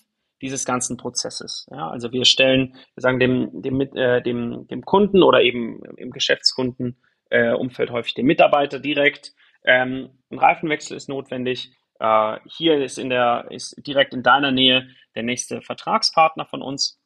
dieses 0.43 0.65
ganzen 0.65 0.97
Prozesses. 0.97 1.67
Ja, 1.71 1.89
also 1.89 2.13
wir 2.13 2.25
stellen, 2.25 2.75
wir 2.95 3.01
sagen 3.01 3.21
dem, 3.21 3.63
dem, 3.63 3.81
äh, 3.81 4.21
dem, 4.23 4.67
dem 4.67 4.85
Kunden 4.85 5.23
oder 5.23 5.43
eben 5.43 5.83
im 5.97 6.11
Geschäftskundenumfeld 6.11 7.91
äh, 7.91 7.93
häufig 7.93 8.15
dem 8.15 8.27
Mitarbeiter 8.27 8.81
direkt. 8.81 9.33
Ähm, 9.65 10.11
ein 10.31 10.39
Reifenwechsel 10.39 10.97
ist 10.97 11.09
notwendig. 11.09 11.73
Äh, 12.01 12.39
hier 12.47 12.83
ist 12.83 12.99
in 12.99 13.09
der, 13.09 13.47
ist 13.51 13.77
direkt 13.87 14.13
in 14.15 14.25
deiner 14.25 14.51
Nähe 14.51 14.89
der 15.15 15.23
nächste 15.23 15.63
Vertragspartner 15.63 16.47
von 16.47 16.61
uns. 16.61 17.01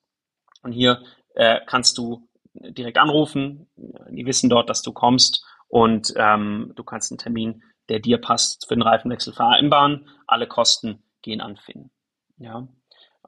Und 0.63 0.73
hier 0.73 1.03
äh, 1.35 1.61
kannst 1.67 1.99
du 1.99 2.27
direkt 2.55 2.97
anrufen. 2.97 3.69
Die 4.11 4.25
wissen 4.25 4.49
dort, 4.49 4.71
dass 4.71 4.81
du 4.81 4.93
kommst 4.93 5.45
und 5.69 6.15
ähm, 6.17 6.73
du 6.75 6.85
kannst 6.85 7.13
einen 7.13 7.19
Termin, 7.19 7.63
der 7.89 8.01
dir 8.01 8.19
passt, 8.19 8.67
für 8.69 8.75
den 8.75 8.83
Reifenwechsel 8.83 9.33
vereinbaren. 9.33 10.09
Alle 10.27 10.47
Kosten 10.47 11.03
gehen 11.23 11.41
an 11.41 11.57
Finn. 11.57 11.91
Ja. 12.39 12.67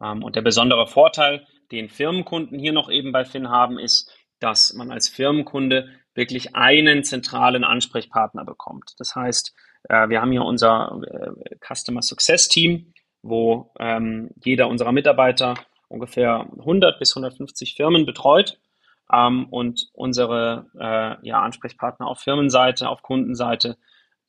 Ähm, 0.01 0.23
und 0.23 0.37
der 0.37 0.42
besondere 0.42 0.87
Vorteil, 0.87 1.47
den 1.71 1.88
Firmenkunden 1.88 2.59
hier 2.59 2.73
noch 2.73 2.90
eben 2.90 3.12
bei 3.12 3.25
Finn 3.25 3.49
haben, 3.49 3.79
ist, 3.79 4.12
dass 4.40 4.73
man 4.75 4.90
als 4.90 5.09
Firmenkunde 5.09 5.88
wirklich 6.14 6.57
einen 6.57 7.05
zentralen 7.05 7.64
Ansprechpartner 7.64 8.44
bekommt. 8.44 8.94
Das 8.99 9.14
heißt, 9.14 9.55
äh, 9.88 10.09
wir 10.09 10.21
haben 10.21 10.33
hier 10.33 10.44
unser 10.44 11.01
äh, 11.07 11.57
Customer 11.61 12.03
Success 12.03 12.49
Team, 12.49 12.92
wo 13.23 13.73
ähm, 13.79 14.31
jeder 14.44 14.68
unserer 14.68 14.92
Mitarbeiter 14.92 15.55
ungefähr 15.88 16.47
100 16.59 16.99
bis 16.99 17.16
150 17.16 17.75
Firmen 17.75 18.07
betreut 18.07 18.59
ähm, 19.12 19.47
und 19.51 19.88
unsere 19.92 20.66
äh, 20.79 21.31
Ansprechpartner 21.33 22.07
auf 22.07 22.21
Firmenseite, 22.21 22.88
auf 22.88 23.03
Kundenseite 23.03 23.77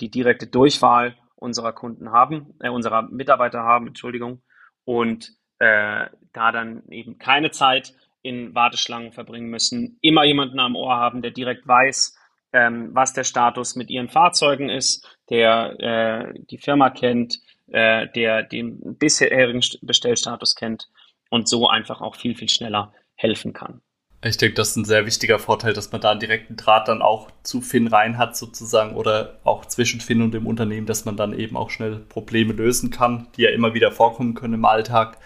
die 0.01 0.09
direkte 0.09 0.47
Durchwahl 0.47 1.15
unserer 1.35 1.73
Kunden 1.73 2.11
haben, 2.11 2.53
äh, 2.59 2.69
unserer 2.69 3.03
Mitarbeiter 3.03 3.63
haben, 3.63 3.87
Entschuldigung, 3.87 4.41
und 4.85 5.31
äh, 5.59 6.07
da 6.33 6.51
dann 6.51 6.83
eben 6.89 7.17
keine 7.17 7.51
Zeit 7.51 7.93
in 8.21 8.53
Warteschlangen 8.53 9.11
verbringen 9.11 9.49
müssen, 9.49 9.97
immer 10.01 10.25
jemanden 10.25 10.59
am 10.59 10.75
Ohr 10.75 10.95
haben, 10.95 11.21
der 11.21 11.31
direkt 11.31 11.67
weiß, 11.67 12.17
ähm, 12.51 12.89
was 12.93 13.13
der 13.13 13.23
Status 13.23 13.75
mit 13.75 13.89
ihren 13.89 14.09
Fahrzeugen 14.09 14.69
ist, 14.69 15.07
der 15.29 15.79
äh, 15.79 16.33
die 16.49 16.57
Firma 16.57 16.89
kennt, 16.89 17.39
äh, 17.67 18.07
der 18.09 18.43
den 18.43 18.97
bisherigen 18.97 19.61
Bestellstatus 19.81 20.55
kennt 20.55 20.89
und 21.29 21.47
so 21.47 21.67
einfach 21.67 22.01
auch 22.01 22.15
viel, 22.15 22.35
viel 22.35 22.49
schneller 22.49 22.93
helfen 23.15 23.53
kann. 23.53 23.81
Ich 24.21 24.35
denke, 24.35 24.55
das 24.55 24.71
ist 24.71 24.75
ein 24.75 24.85
sehr 24.85 25.05
wichtiger 25.05 25.39
Vorteil, 25.39 25.71
dass 25.71 25.93
man 25.93 26.01
da 26.01 26.11
einen 26.11 26.19
direkten 26.19 26.57
Draht 26.57 26.89
dann 26.89 27.01
auch 27.01 27.31
zu 27.43 27.61
Finn 27.61 27.87
rein 27.87 28.17
hat 28.17 28.35
sozusagen 28.35 28.95
oder 28.95 29.39
auch 29.45 29.65
zwischen 29.65 30.01
Finn 30.01 30.21
und 30.21 30.33
dem 30.33 30.45
Unternehmen, 30.45 30.87
dass 30.87 31.05
man 31.05 31.15
dann 31.15 31.31
eben 31.31 31.55
auch 31.55 31.69
schnell 31.69 31.99
Probleme 32.09 32.51
lösen 32.51 32.89
kann, 32.89 33.27
die 33.37 33.43
ja 33.43 33.51
immer 33.51 33.73
wieder 33.73 33.93
vorkommen 33.93 34.33
können 34.33 34.55
im 34.55 34.65
Alltag 34.65 35.17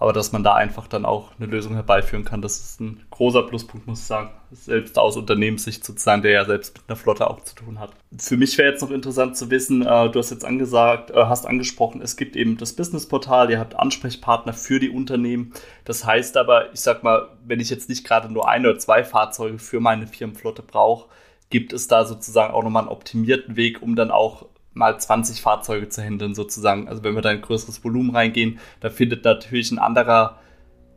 aber 0.00 0.14
dass 0.14 0.32
man 0.32 0.42
da 0.42 0.54
einfach 0.54 0.88
dann 0.88 1.04
auch 1.04 1.32
eine 1.38 1.46
Lösung 1.46 1.74
herbeiführen 1.74 2.24
kann, 2.24 2.40
das 2.40 2.58
ist 2.58 2.80
ein 2.80 3.04
großer 3.10 3.42
Pluspunkt, 3.42 3.86
muss 3.86 4.00
ich 4.00 4.06
sagen. 4.06 4.30
Selbst 4.50 4.98
aus 4.98 5.16
Unternehmenssicht 5.18 5.84
sozusagen, 5.84 6.22
der 6.22 6.32
ja 6.32 6.44
selbst 6.46 6.74
mit 6.74 6.88
einer 6.88 6.96
Flotte 6.96 7.28
auch 7.28 7.44
zu 7.44 7.54
tun 7.54 7.78
hat. 7.78 7.90
Für 8.18 8.38
mich 8.38 8.56
wäre 8.56 8.70
jetzt 8.70 8.80
noch 8.80 8.90
interessant 8.90 9.36
zu 9.36 9.50
wissen, 9.50 9.82
äh, 9.82 10.10
du 10.10 10.18
hast 10.18 10.30
jetzt 10.30 10.46
angesagt, 10.46 11.10
äh, 11.10 11.26
hast 11.26 11.46
angesprochen, 11.46 12.00
es 12.00 12.16
gibt 12.16 12.34
eben 12.34 12.56
das 12.56 12.72
Businessportal, 12.72 13.50
ihr 13.50 13.60
habt 13.60 13.78
Ansprechpartner 13.78 14.54
für 14.54 14.80
die 14.80 14.88
Unternehmen. 14.88 15.52
Das 15.84 16.06
heißt 16.06 16.38
aber, 16.38 16.72
ich 16.72 16.80
sag 16.80 17.02
mal, 17.02 17.28
wenn 17.44 17.60
ich 17.60 17.68
jetzt 17.68 17.90
nicht 17.90 18.04
gerade 18.04 18.32
nur 18.32 18.48
ein 18.48 18.64
oder 18.64 18.78
zwei 18.78 19.04
Fahrzeuge 19.04 19.58
für 19.58 19.80
meine 19.80 20.06
Firmenflotte 20.06 20.62
brauche, 20.62 21.10
gibt 21.50 21.74
es 21.74 21.88
da 21.88 22.06
sozusagen 22.06 22.54
auch 22.54 22.64
nochmal 22.64 22.84
einen 22.84 22.92
optimierten 22.92 23.56
Weg, 23.56 23.82
um 23.82 23.96
dann 23.96 24.10
auch 24.10 24.46
mal 24.72 24.98
20 24.98 25.40
Fahrzeuge 25.40 25.88
zu 25.88 26.02
handeln 26.02 26.34
sozusagen. 26.34 26.88
Also 26.88 27.02
wenn 27.04 27.14
wir 27.14 27.22
da 27.22 27.30
ein 27.30 27.42
größeres 27.42 27.82
Volumen 27.84 28.14
reingehen, 28.14 28.58
da 28.80 28.90
findet 28.90 29.24
natürlich 29.24 29.70
ein 29.70 29.78
anderer 29.78 30.38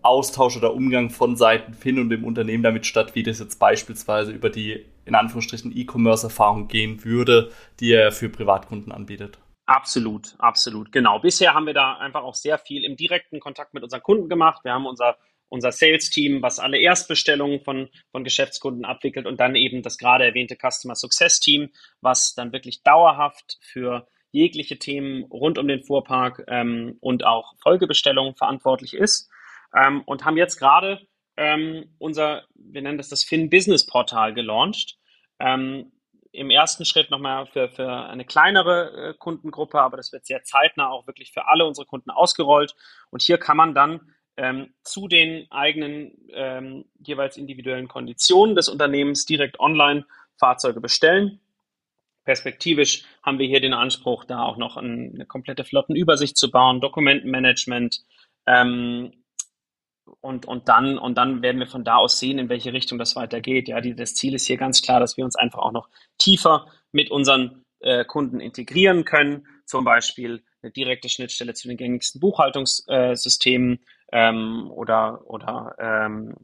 Austausch 0.02 0.58
oder 0.58 0.74
Umgang 0.74 1.10
von 1.10 1.36
Seiten 1.36 1.74
Finn 1.74 2.00
und 2.00 2.10
dem 2.10 2.26
Unternehmen 2.26 2.64
damit 2.64 2.86
statt, 2.86 3.16
wie 3.16 3.24
das 3.24 3.40
jetzt 3.40 3.60
beispielsweise 3.60 4.32
über 4.32 4.50
die 4.50 4.86
in 5.06 5.16
Anführungsstrichen 5.16 5.76
E-Commerce-Erfahrung 5.76 6.68
gehen 6.68 7.04
würde, 7.04 7.52
die 7.80 7.92
er 7.92 8.12
für 8.12 8.30
Privatkunden 8.30 8.92
anbietet. 8.92 9.40
Absolut, 9.66 10.36
absolut, 10.40 10.92
genau. 10.92 11.20
Bisher 11.20 11.54
haben 11.54 11.66
wir 11.66 11.74
da 11.74 11.98
einfach 11.98 12.24
auch 12.24 12.36
sehr 12.36 12.58
viel 12.58 12.84
im 12.84 12.98
direkten 12.98 13.40
Kontakt 13.40 13.74
mit 13.74 13.84
unseren 13.84 14.04
Kunden 14.04 14.28
gemacht. 14.28 14.64
Wir 14.64 14.74
haben 14.74 14.86
unser 14.86 15.18
unser 15.54 15.72
Sales-Team, 15.72 16.42
was 16.42 16.58
alle 16.58 16.80
Erstbestellungen 16.80 17.60
von, 17.60 17.88
von 18.12 18.24
Geschäftskunden 18.24 18.86
abwickelt 18.86 19.28
und 19.28 19.40
dann 19.40 19.56
eben 19.56 19.84
das 19.84 20.00
gerade 20.00 20.26
erwähnte 20.26 20.58
Customer 20.58 20.96
Success-Team, 20.96 21.70
was 22.02 22.34
dann 22.34 22.52
wirklich 22.52 22.82
dauerhaft 22.82 23.60
für 23.62 24.08
jegliche 24.32 24.80
Themen 24.80 25.26
rund 25.26 25.60
um 25.60 25.68
den 25.68 25.84
Fuhrpark 25.84 26.44
ähm, 26.48 26.98
und 27.02 27.24
auch 27.24 27.54
Folgebestellungen 27.62 28.34
verantwortlich 28.34 28.96
ist 28.96 29.30
ähm, 29.76 30.02
und 30.08 30.26
haben 30.26 30.38
jetzt 30.38 30.58
gerade 30.58 31.06
ähm, 31.38 31.86
unser, 32.00 32.46
wir 32.56 32.82
nennen 32.82 32.98
das 32.98 33.10
das 33.10 33.24
Fin 33.24 33.52
Business 33.52 33.86
Portal 33.86 34.34
gelauncht. 34.34 34.98
Ähm, 35.38 35.92
Im 36.32 36.50
ersten 36.50 36.84
Schritt 36.84 37.12
nochmal 37.12 37.46
für, 37.46 37.70
für 37.70 37.92
eine 37.92 38.26
kleinere 38.26 39.12
äh, 39.12 39.14
Kundengruppe, 39.20 39.80
aber 39.80 39.98
das 39.98 40.12
wird 40.12 40.26
sehr 40.26 40.42
zeitnah 40.42 40.90
auch 40.90 41.06
wirklich 41.06 41.32
für 41.32 41.48
alle 41.48 41.68
unsere 41.68 41.86
Kunden 41.86 42.10
ausgerollt. 42.10 42.74
Und 43.12 43.22
hier 43.22 43.38
kann 43.38 43.58
man 43.58 43.76
dann 43.76 44.16
ähm, 44.38 44.74
zu 44.84 45.08
den 45.08 45.52
eigenen 45.52 46.18
ähm, 46.34 46.86
jeweils 47.00 47.38
individuellen 47.38 47.88
Konditionen 47.88 48.56
des 48.56 48.70
Unternehmens 48.70 49.26
direkt 49.26 49.60
online 49.60 50.06
Fahrzeuge 50.38 50.82
bestellen. 50.82 51.40
Perspektivisch 52.26 53.04
haben 53.22 53.38
wir 53.38 53.48
hier 53.48 53.60
den 53.60 53.74
Anspruch, 53.74 54.24
da 54.24 54.44
auch 54.44 54.58
noch 54.58 54.78
eine 54.78 55.26
komplette 55.26 55.66
Flottenübersicht 55.66 56.38
zu 56.38 56.50
bauen, 56.50 56.80
Dokumentenmanagement. 56.80 58.02
Ähm, 58.48 59.12
und, 60.22 60.46
und, 60.46 60.70
dann, 60.70 60.98
und 60.98 61.18
dann 61.18 61.42
werden 61.42 61.60
wir 61.60 61.68
von 61.68 61.84
da 61.84 61.96
aus 61.96 62.20
sehen, 62.20 62.40
in 62.40 62.50
welche 62.50 62.74
Richtung 62.74 62.98
das 62.98 63.16
weitergeht. 63.16 63.68
Ja, 63.68 63.82
die, 63.82 63.96
das 63.96 64.16
Ziel 64.16 64.34
ist 64.34 64.48
hier 64.48 64.58
ganz 64.58 64.82
klar, 64.82 65.00
dass 65.00 65.18
wir 65.18 65.26
uns 65.26 65.36
einfach 65.36 65.60
auch 65.60 65.72
noch 65.72 65.90
tiefer 66.18 66.68
mit 66.92 67.12
unseren 67.12 67.64
äh, 67.80 68.06
Kunden 68.06 68.40
integrieren 68.40 69.06
können. 69.06 69.46
Zum 69.66 69.84
Beispiel 69.84 70.44
eine 70.62 70.72
direkte 70.72 71.10
Schnittstelle 71.10 71.54
zu 71.54 71.68
den 71.68 71.78
gängigsten 71.78 72.22
Buchhaltungssystemen, 72.22 73.84
ähm, 74.14 74.72
oder, 74.72 75.22
oder 75.26 75.76
ähm, 75.80 76.36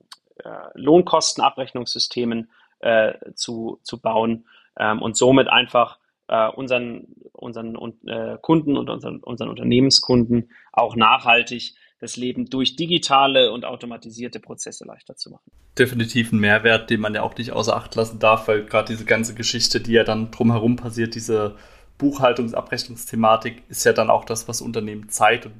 äh, 0.43 0.49
Lohnkostenabrechnungssystemen 0.73 2.49
äh, 2.79 3.13
zu, 3.35 3.79
zu 3.83 4.01
bauen 4.01 4.47
ähm, 4.77 5.01
und 5.01 5.15
somit 5.15 5.47
einfach 5.47 5.99
äh, 6.27 6.49
unseren, 6.49 7.07
unseren 7.31 7.75
äh, 8.07 8.37
Kunden 8.41 8.75
und 8.75 8.89
unseren, 8.89 9.19
unseren 9.19 9.49
Unternehmenskunden 9.49 10.49
auch 10.73 10.95
nachhaltig 10.95 11.75
das 11.99 12.17
Leben 12.17 12.49
durch 12.49 12.75
digitale 12.75 13.51
und 13.51 13.65
automatisierte 13.65 14.39
Prozesse 14.39 14.85
leichter 14.85 15.15
zu 15.15 15.29
machen. 15.29 15.51
Definitiv 15.77 16.31
ein 16.31 16.39
Mehrwert, 16.39 16.89
den 16.89 17.01
man 17.01 17.13
ja 17.13 17.21
auch 17.21 17.37
nicht 17.37 17.51
außer 17.51 17.75
Acht 17.75 17.93
lassen 17.95 18.19
darf, 18.19 18.47
weil 18.47 18.65
gerade 18.65 18.87
diese 18.87 19.05
ganze 19.05 19.35
Geschichte, 19.35 19.79
die 19.79 19.91
ja 19.91 20.03
dann 20.03 20.31
drumherum 20.31 20.75
passiert, 20.77 21.13
diese 21.13 21.55
Buchhaltungsabrechnungsthematik, 21.97 23.63
ist 23.67 23.83
ja 23.83 23.91
dann 23.91 24.09
auch 24.09 24.23
das, 24.23 24.47
was 24.47 24.61
Unternehmen 24.61 25.09
Zeit 25.09 25.45
und 25.45 25.53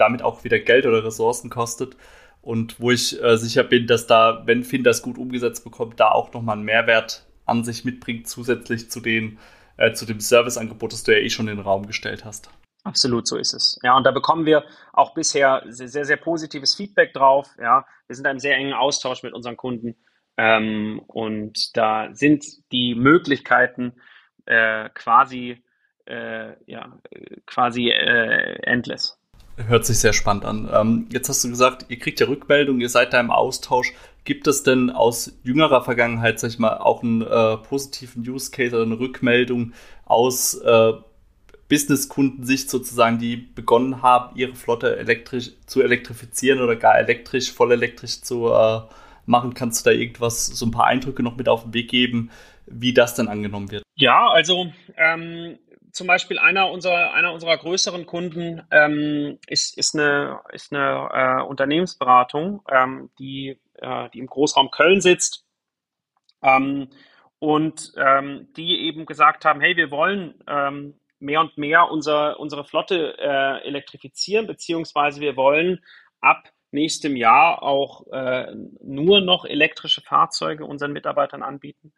damit 0.00 0.22
auch 0.22 0.44
wieder 0.44 0.58
Geld 0.58 0.86
oder 0.86 1.04
Ressourcen 1.04 1.50
kostet. 1.50 1.96
Und 2.42 2.80
wo 2.80 2.90
ich 2.90 3.22
äh, 3.22 3.36
sicher 3.36 3.64
bin, 3.64 3.86
dass 3.86 4.06
da, 4.06 4.42
wenn 4.46 4.64
Finn 4.64 4.82
das 4.82 5.02
gut 5.02 5.18
umgesetzt 5.18 5.62
bekommt, 5.62 6.00
da 6.00 6.10
auch 6.10 6.32
nochmal 6.32 6.56
einen 6.56 6.64
Mehrwert 6.64 7.26
an 7.44 7.64
sich 7.64 7.84
mitbringt, 7.84 8.28
zusätzlich 8.28 8.90
zu, 8.90 9.00
den, 9.00 9.38
äh, 9.76 9.92
zu 9.92 10.06
dem 10.06 10.20
Serviceangebot, 10.20 10.92
das 10.92 11.02
du 11.02 11.12
ja 11.12 11.18
eh 11.18 11.28
schon 11.28 11.48
in 11.48 11.56
den 11.56 11.64
Raum 11.64 11.86
gestellt 11.86 12.24
hast. 12.24 12.50
Absolut, 12.82 13.26
so 13.26 13.36
ist 13.36 13.52
es. 13.52 13.78
Ja, 13.82 13.94
und 13.94 14.04
da 14.04 14.10
bekommen 14.10 14.46
wir 14.46 14.64
auch 14.94 15.12
bisher 15.12 15.62
sehr, 15.68 15.88
sehr, 15.88 16.06
sehr 16.06 16.16
positives 16.16 16.74
Feedback 16.74 17.12
drauf. 17.12 17.48
Ja, 17.60 17.84
wir 18.06 18.16
sind 18.16 18.26
im 18.26 18.38
sehr 18.38 18.56
engen 18.56 18.72
Austausch 18.72 19.22
mit 19.22 19.34
unseren 19.34 19.58
Kunden. 19.58 19.96
Ähm, 20.38 21.02
und 21.06 21.76
da 21.76 22.08
sind 22.12 22.44
die 22.72 22.94
Möglichkeiten 22.94 24.00
äh, 24.46 24.88
quasi, 24.94 25.62
äh, 26.06 26.54
ja, 26.64 26.98
quasi 27.44 27.90
äh, 27.90 28.62
endless. 28.62 29.19
Hört 29.66 29.84
sich 29.84 29.98
sehr 29.98 30.12
spannend 30.12 30.44
an. 30.44 30.68
Ähm, 30.72 31.06
jetzt 31.12 31.28
hast 31.28 31.44
du 31.44 31.48
gesagt, 31.48 31.86
ihr 31.88 31.98
kriegt 31.98 32.20
ja 32.20 32.26
Rückmeldung, 32.26 32.80
ihr 32.80 32.88
seid 32.88 33.12
da 33.12 33.20
im 33.20 33.30
Austausch. 33.30 33.92
Gibt 34.24 34.46
es 34.46 34.62
denn 34.62 34.90
aus 34.90 35.32
jüngerer 35.42 35.82
Vergangenheit, 35.82 36.38
sag 36.38 36.50
ich 36.50 36.58
mal, 36.58 36.78
auch 36.78 37.02
einen 37.02 37.22
äh, 37.22 37.56
positiven 37.56 38.28
Use 38.28 38.50
Case 38.50 38.74
oder 38.74 38.84
eine 38.84 38.98
Rückmeldung 38.98 39.72
aus 40.04 40.54
äh, 40.54 40.92
Business-Kundensicht 41.68 42.68
sozusagen, 42.68 43.18
die 43.18 43.36
begonnen 43.36 44.02
haben, 44.02 44.36
ihre 44.36 44.54
Flotte 44.54 44.96
elektrisch 44.98 45.52
zu 45.66 45.82
elektrifizieren 45.82 46.60
oder 46.60 46.76
gar 46.76 46.98
elektrisch, 46.98 47.52
voll 47.52 47.72
elektrisch 47.72 48.20
zu 48.22 48.48
äh, 48.48 48.80
machen? 49.24 49.54
Kannst 49.54 49.86
du 49.86 49.90
da 49.90 49.96
irgendwas, 49.96 50.46
so 50.46 50.66
ein 50.66 50.72
paar 50.72 50.86
Eindrücke 50.86 51.22
noch 51.22 51.36
mit 51.36 51.48
auf 51.48 51.62
den 51.62 51.74
Weg 51.74 51.88
geben, 51.88 52.30
wie 52.66 52.92
das 52.92 53.14
denn 53.14 53.28
angenommen 53.28 53.70
wird? 53.70 53.84
Ja, 53.96 54.28
also 54.28 54.72
ähm, 54.96 55.58
zum 55.92 56.06
Beispiel 56.06 56.38
einer 56.38 56.70
unserer, 56.70 57.12
einer 57.12 57.32
unserer 57.32 57.56
größeren 57.56 58.06
Kunden 58.06 58.62
ähm, 58.70 59.38
ist, 59.46 59.76
ist 59.76 59.94
eine, 59.94 60.40
ist 60.52 60.72
eine 60.72 61.08
äh, 61.12 61.42
Unternehmensberatung, 61.42 62.62
ähm, 62.70 63.10
die, 63.18 63.58
äh, 63.74 64.08
die 64.10 64.18
im 64.18 64.26
Großraum 64.26 64.70
Köln 64.70 65.00
sitzt 65.00 65.44
ähm, 66.42 66.88
und 67.38 67.92
ähm, 67.96 68.48
die 68.56 68.80
eben 68.86 69.06
gesagt 69.06 69.44
haben, 69.44 69.60
hey, 69.60 69.76
wir 69.76 69.90
wollen 69.90 70.34
ähm, 70.46 71.00
mehr 71.18 71.40
und 71.40 71.58
mehr 71.58 71.90
unser, 71.90 72.40
unsere 72.40 72.64
Flotte 72.64 73.16
äh, 73.18 73.66
elektrifizieren, 73.66 74.46
beziehungsweise 74.46 75.20
wir 75.20 75.36
wollen 75.36 75.84
ab 76.20 76.50
nächstem 76.72 77.16
Jahr 77.16 77.62
auch 77.62 78.06
äh, 78.12 78.54
nur 78.82 79.20
noch 79.20 79.44
elektrische 79.44 80.00
Fahrzeuge 80.02 80.64
unseren 80.64 80.92
Mitarbeitern 80.92 81.42
anbieten. 81.42 81.92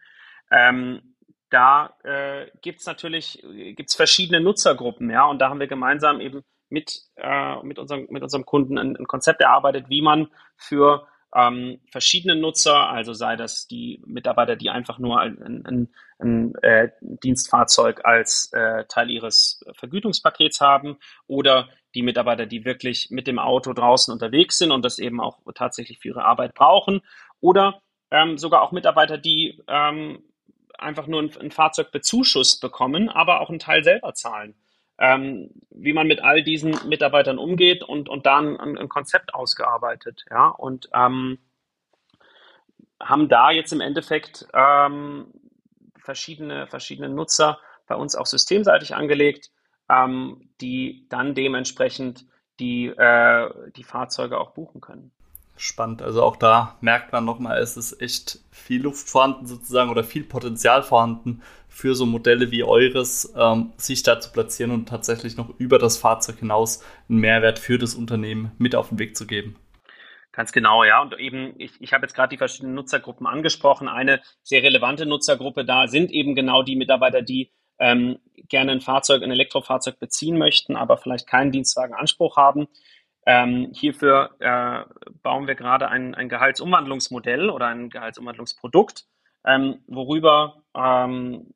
Ähm, 0.51 1.12
da 1.53 1.97
äh, 2.05 2.47
gibt 2.61 2.81
es 2.81 2.87
natürlich 2.87 3.45
gibt's 3.77 3.95
verschiedene 3.95 4.41
Nutzergruppen, 4.41 5.11
ja, 5.11 5.25
und 5.27 5.39
da 5.41 5.51
haben 5.51 5.61
wir 5.61 5.67
gemeinsam 5.67 6.21
eben 6.21 6.43
mit, 6.71 7.03
äh, 7.17 7.63
mit, 7.63 7.79
unserem, 7.79 8.07
mit 8.11 8.23
unserem 8.23 8.47
Kunden 8.47 8.79
ein, 8.79 8.97
ein 8.97 9.07
Konzept 9.07 9.43
erarbeitet, 9.43 9.89
wie 9.89 10.03
man 10.03 10.29
für 10.57 11.07
ähm, 11.35 11.81
verschiedene 11.91 12.37
Nutzer, 12.37 12.89
also 12.89 13.13
sei 13.13 13.37
das 13.37 13.67
die 13.67 14.03
Mitarbeiter, 14.07 14.57
die 14.57 14.71
einfach 14.71 14.99
nur 14.99 15.21
ein, 15.21 15.65
ein, 15.67 15.89
ein 16.19 16.55
äh, 16.63 16.91
Dienstfahrzeug 17.01 18.05
als 18.05 18.51
äh, 18.53 18.85
Teil 18.87 19.11
ihres 19.11 19.65
Vergütungspakets 19.75 20.61
haben 20.61 20.99
oder 21.27 21.69
die 21.95 22.03
Mitarbeiter, 22.03 22.47
die 22.47 22.65
wirklich 22.65 23.09
mit 23.11 23.27
dem 23.27 23.39
Auto 23.39 23.73
draußen 23.73 24.13
unterwegs 24.13 24.59
sind 24.59 24.73
und 24.73 24.85
das 24.85 24.99
eben 24.99 25.21
auch 25.21 25.41
tatsächlich 25.55 25.99
für 26.01 26.09
ihre 26.09 26.25
Arbeit 26.25 26.55
brauchen 26.55 27.01
oder 27.41 27.83
ähm, 28.11 28.37
sogar 28.37 28.63
auch 28.63 28.73
Mitarbeiter, 28.73 29.19
die 29.19 29.61
ähm, 29.69 30.23
einfach 30.83 31.07
nur 31.07 31.23
ein, 31.23 31.37
ein 31.39 31.51
Fahrzeug 31.51 31.93
bezuschusst 31.93 32.61
bekommen, 32.61 33.09
aber 33.09 33.41
auch 33.41 33.49
einen 33.49 33.59
Teil 33.59 33.85
selber 33.85 34.15
zahlen 34.15 34.55
ähm, 35.03 35.51
wie 35.71 35.93
man 35.93 36.07
mit 36.07 36.23
all 36.23 36.45
diesen 36.45 36.79
Mitarbeitern 36.89 37.37
umgeht 37.37 37.83
und, 37.83 38.09
und 38.09 38.25
da 38.25 38.39
ein, 38.39 38.79
ein 38.79 38.89
Konzept 38.89 39.35
ausgearbeitet. 39.35 40.25
Ja? 40.31 40.47
Und 40.47 40.89
ähm, 40.95 41.39
haben 43.01 43.29
da 43.29 43.51
jetzt 43.51 43.73
im 43.73 43.81
Endeffekt 43.81 44.47
ähm, 44.55 45.33
verschiedene, 45.99 46.69
verschiedene 46.69 47.09
Nutzer 47.09 47.59
bei 47.89 47.97
uns 47.97 48.15
auch 48.15 48.27
systemseitig 48.27 48.95
angelegt, 48.95 49.51
ähm, 49.89 50.51
die 50.61 51.07
dann 51.09 51.35
dementsprechend 51.35 52.27
die, 52.61 52.87
äh, 52.87 53.51
die 53.73 53.85
Fahrzeuge 53.85 54.39
auch 54.39 54.53
buchen 54.53 54.81
können. 54.81 55.11
Spannend, 55.57 56.03
also 56.03 56.23
auch 56.23 56.37
da 56.37 56.77
merkt 56.81 57.13
man 57.13 57.25
nochmal, 57.25 57.61
es 57.61 57.77
ist 57.77 58.01
echt 58.01 58.41
viel 58.51 58.83
Luft 58.83 59.09
vorhanden 59.09 59.47
sozusagen 59.47 59.91
oder 59.91 60.03
viel 60.03 60.25
Potenzial 60.25 60.83
vorhanden 60.83 61.43
für 61.69 61.95
so 61.95 62.05
Modelle 62.07 62.51
wie 62.51 62.65
eures, 62.65 63.33
ähm, 63.37 63.73
sich 63.77 64.03
da 64.03 64.21
zu 64.21 64.33
platzieren 64.33 64.73
und 64.73 64.89
tatsächlich 64.89 65.37
noch 65.37 65.51
über 65.59 65.79
das 65.79 65.99
Fahrzeug 65.99 66.39
hinaus 66.39 66.85
einen 67.09 67.19
Mehrwert 67.19 67.59
für 67.59 67.79
das 67.79 67.95
Unternehmen 67.95 68.53
mit 68.59 68.75
auf 68.75 68.89
den 68.89 68.99
Weg 68.99 69.17
zu 69.17 69.27
geben. 69.27 69.57
Ganz 70.33 70.53
genau, 70.53 70.83
ja. 70.85 71.03
Und 71.03 71.19
eben, 71.19 71.55
ich, 71.59 71.73
ich 71.81 71.93
habe 71.93 72.07
jetzt 72.07 72.15
gerade 72.15 72.31
die 72.31 72.39
verschiedenen 72.39 72.75
Nutzergruppen 72.75 73.27
angesprochen. 73.27 73.89
Eine 73.89 74.23
sehr 74.43 74.63
relevante 74.63 75.05
Nutzergruppe 75.07 75.65
da 75.65 75.87
sind 75.89 76.11
eben 76.11 76.35
genau 76.35 76.63
die 76.63 76.77
Mitarbeiter, 76.77 77.21
die 77.21 77.53
ähm, 77.79 78.19
gerne 78.49 78.73
ein 78.73 78.81
Fahrzeug, 78.81 79.23
ein 79.23 79.31
Elektrofahrzeug 79.31 79.99
beziehen 79.99 80.39
möchten, 80.39 80.77
aber 80.77 80.97
vielleicht 80.97 81.27
keinen 81.27 81.53
Dienstwagenanspruch 81.53 82.37
haben. 82.37 82.67
Ähm, 83.25 83.71
hierfür 83.73 84.31
äh, 84.41 84.85
bauen 85.23 85.47
wir 85.47 85.55
gerade 85.55 85.89
ein, 85.89 86.15
ein 86.15 86.29
Gehaltsumwandlungsmodell 86.29 87.51
oder 87.51 87.69
ein 87.69 87.89
Gehaltsumwandlungsprodukt, 87.89 89.05
ähm, 89.47 89.83
worüber 89.87 90.63
ähm, 90.77 91.53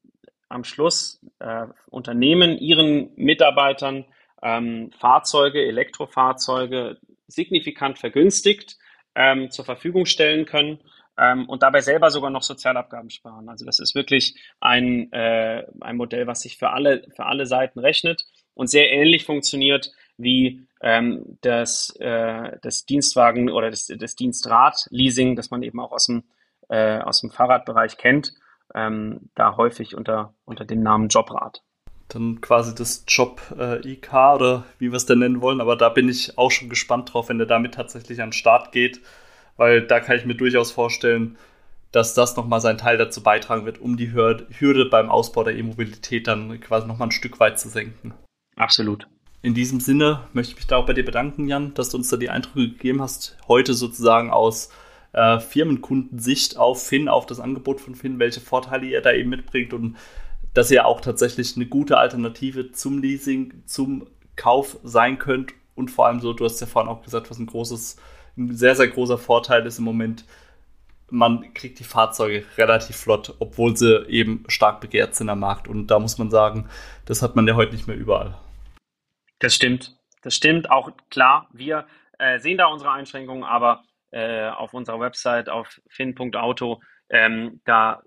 am 0.49 0.65
Schluss 0.65 1.21
äh, 1.41 1.67
Unternehmen 1.91 2.57
ihren 2.59 3.13
Mitarbeitern 3.17 4.05
ähm, 4.43 4.93
Fahrzeuge, 4.99 5.65
Elektrofahrzeuge 5.65 6.99
signifikant 7.27 7.99
vergünstigt 7.99 8.77
ähm, 9.17 9.51
zur 9.51 9.65
Verfügung 9.65 10.07
stellen 10.07 10.47
können 10.47 10.79
ähm, 11.19 11.49
und 11.49 11.63
dabei 11.63 11.81
selber 11.81 12.11
sogar 12.11 12.31
noch 12.31 12.43
Sozialabgaben 12.43 13.11
sparen. 13.11 13.49
Also 13.49 13.65
das 13.65 13.81
ist 13.81 13.95
wirklich 13.95 14.37
ein, 14.61 15.11
äh, 15.13 15.65
ein 15.81 15.97
Modell, 15.97 16.27
was 16.27 16.43
sich 16.43 16.59
für 16.59 16.71
alle, 16.71 17.03
für 17.15 17.27
alle 17.27 17.47
Seiten 17.47 17.81
rechnet 17.81 18.25
und 18.55 18.69
sehr 18.69 18.91
ähnlich 18.93 19.25
funktioniert 19.25 19.91
wie 20.19 20.67
ähm, 20.81 21.39
das, 21.41 21.95
äh, 22.01 22.59
das 22.63 22.85
Dienstwagen 22.87 23.51
oder 23.51 23.71
das, 23.71 23.87
das 23.87 24.17
Dienstrad-Leasing, 24.17 25.37
das 25.37 25.51
man 25.51 25.63
eben 25.63 25.81
auch 25.81 25.93
aus 25.93 26.07
dem, 26.07 26.25
äh, 26.69 26.99
aus 26.99 27.21
dem 27.21 27.31
Fahrradbereich 27.31 27.97
kennt 27.97 28.33
ähm, 28.75 29.31
da 29.35 29.57
häufig 29.57 29.97
unter, 29.97 30.35
unter 30.45 30.65
dem 30.65 30.83
Namen 30.83 31.09
Jobrad. 31.09 31.63
Dann 32.09 32.41
quasi 32.41 32.75
das 32.75 33.05
Job-IK 33.09 34.13
äh, 34.13 34.35
oder 34.35 34.65
wie 34.79 34.93
wir 34.93 34.97
es 34.97 35.07
denn 35.07 35.19
nennen 35.19 35.41
wollen, 35.41 35.61
aber 35.61 35.77
da 35.77 35.89
bin 35.89 36.09
ich 36.09 36.39
auch 36.39 36.51
schon 36.51 36.69
gespannt 36.69 37.13
drauf, 37.13 37.29
wenn 37.29 37.39
der 37.39 37.47
damit 37.47 37.75
tatsächlich 37.75 38.21
an 38.21 38.29
den 38.29 38.33
Start 38.33 38.71
geht, 38.73 39.01
weil 39.57 39.87
da 39.87 39.99
kann 39.99 40.17
ich 40.17 40.25
mir 40.25 40.37
durchaus 40.37 40.71
vorstellen, 40.71 41.37
dass 41.91 42.15
das 42.15 42.37
nochmal 42.37 42.61
seinen 42.61 42.79
Teil 42.79 42.99
dazu 42.99 43.23
beitragen 43.23 43.65
wird, 43.65 43.81
um 43.81 43.97
die 43.97 44.13
Hürde 44.13 44.85
beim 44.91 45.11
Ausbau 45.11 45.43
der 45.45 45.57
E-Mobilität 45.57 46.27
dann 46.27 46.61
quasi 46.61 46.87
nochmal 46.87 47.09
ein 47.09 47.13
Stück 47.13 47.41
weit 47.41 47.59
zu 47.59 47.69
senken. 47.69 48.13
Absolut. 48.57 49.09
In 49.43 49.55
diesem 49.55 49.81
Sinne 49.81 50.27
möchte 50.33 50.53
ich 50.53 50.57
mich 50.57 50.67
da 50.67 50.77
auch 50.77 50.87
bei 50.87 50.93
dir 50.93 51.05
bedanken, 51.05 51.47
Jan, 51.47 51.75
dass 51.75 51.91
du 51.91 51.99
uns 51.99 52.09
da 52.09 52.17
die 52.17 52.31
Eindrücke 52.31 52.71
gegeben 52.71 53.01
hast, 53.01 53.37
heute 53.47 53.75
sozusagen 53.75 54.31
aus 54.31 54.71
äh, 55.13 55.39
Firmenkundensicht 55.41 56.57
auf 56.57 56.87
Finn, 56.87 57.09
auf 57.09 57.27
das 57.27 57.41
Angebot 57.41 57.81
von 57.81 57.95
Finn, 57.95 58.19
welche 58.19 58.41
Vorteile 58.41 58.87
ihr 58.87 59.01
da 59.01 59.13
eben 59.13 59.31
mitbringt 59.31 59.73
und 59.73 59.97
dass 60.55 60.71
ihr 60.71 60.87
auch 60.87 61.01
tatsächlich 61.01 61.55
eine 61.57 61.67
gute 61.67 61.99
Alternative 61.99 62.73
zum 62.73 63.01
Leasing, 63.03 63.63
zum 63.67 64.07
Kauf 64.37 64.79
sein 64.83 65.19
könnt 65.19 65.53
und 65.75 65.91
vor 65.91 66.07
allem 66.07 66.21
so, 66.21 66.33
du 66.33 66.45
hast 66.45 66.61
ja 66.61 66.67
vorhin 66.67 66.91
auch 66.91 67.03
gesagt, 67.03 67.31
was 67.31 67.39
ein 67.39 67.47
großes, 67.47 67.97
ein 68.37 68.57
sehr, 68.57 68.75
sehr 68.75 68.89
großer 68.89 69.19
Vorteil 69.19 69.65
ist 69.67 69.79
im 69.79 69.85
Moment, 69.85 70.25
man 71.09 71.55
kriegt 71.55 71.79
die 71.79 71.85
Fahrzeuge 71.85 72.45
relativ 72.59 72.97
flott, 72.97 73.35
obwohl 73.39 73.77
sie 73.77 74.07
eben 74.09 74.45
stark 74.49 74.81
begehrt 74.81 75.15
sind 75.15 75.29
am 75.29 75.41
Markt. 75.41 75.69
Und 75.69 75.87
da 75.87 75.99
muss 75.99 76.19
man 76.19 76.31
sagen, 76.31 76.67
das 77.05 77.23
hat 77.23 77.37
man 77.37 77.47
ja 77.47 77.55
heute 77.55 77.75
nicht 77.75 77.87
mehr 77.87 77.97
überall. 77.97 78.37
Das 79.39 79.55
stimmt. 79.55 79.97
Das 80.23 80.35
stimmt. 80.35 80.71
Auch 80.71 80.91
klar, 81.11 81.49
wir 81.53 81.87
äh, 82.19 82.39
sehen 82.39 82.59
da 82.59 82.67
unsere 82.67 82.93
Einschränkungen, 82.93 83.45
aber 83.45 83.85
äh, 84.11 84.49
auf 84.49 84.75
unserer 84.75 85.01
Website 85.01 85.49
auf 85.49 85.81
fin.auto. 85.89 86.81
Ähm, 87.09 87.61
da 87.65 88.03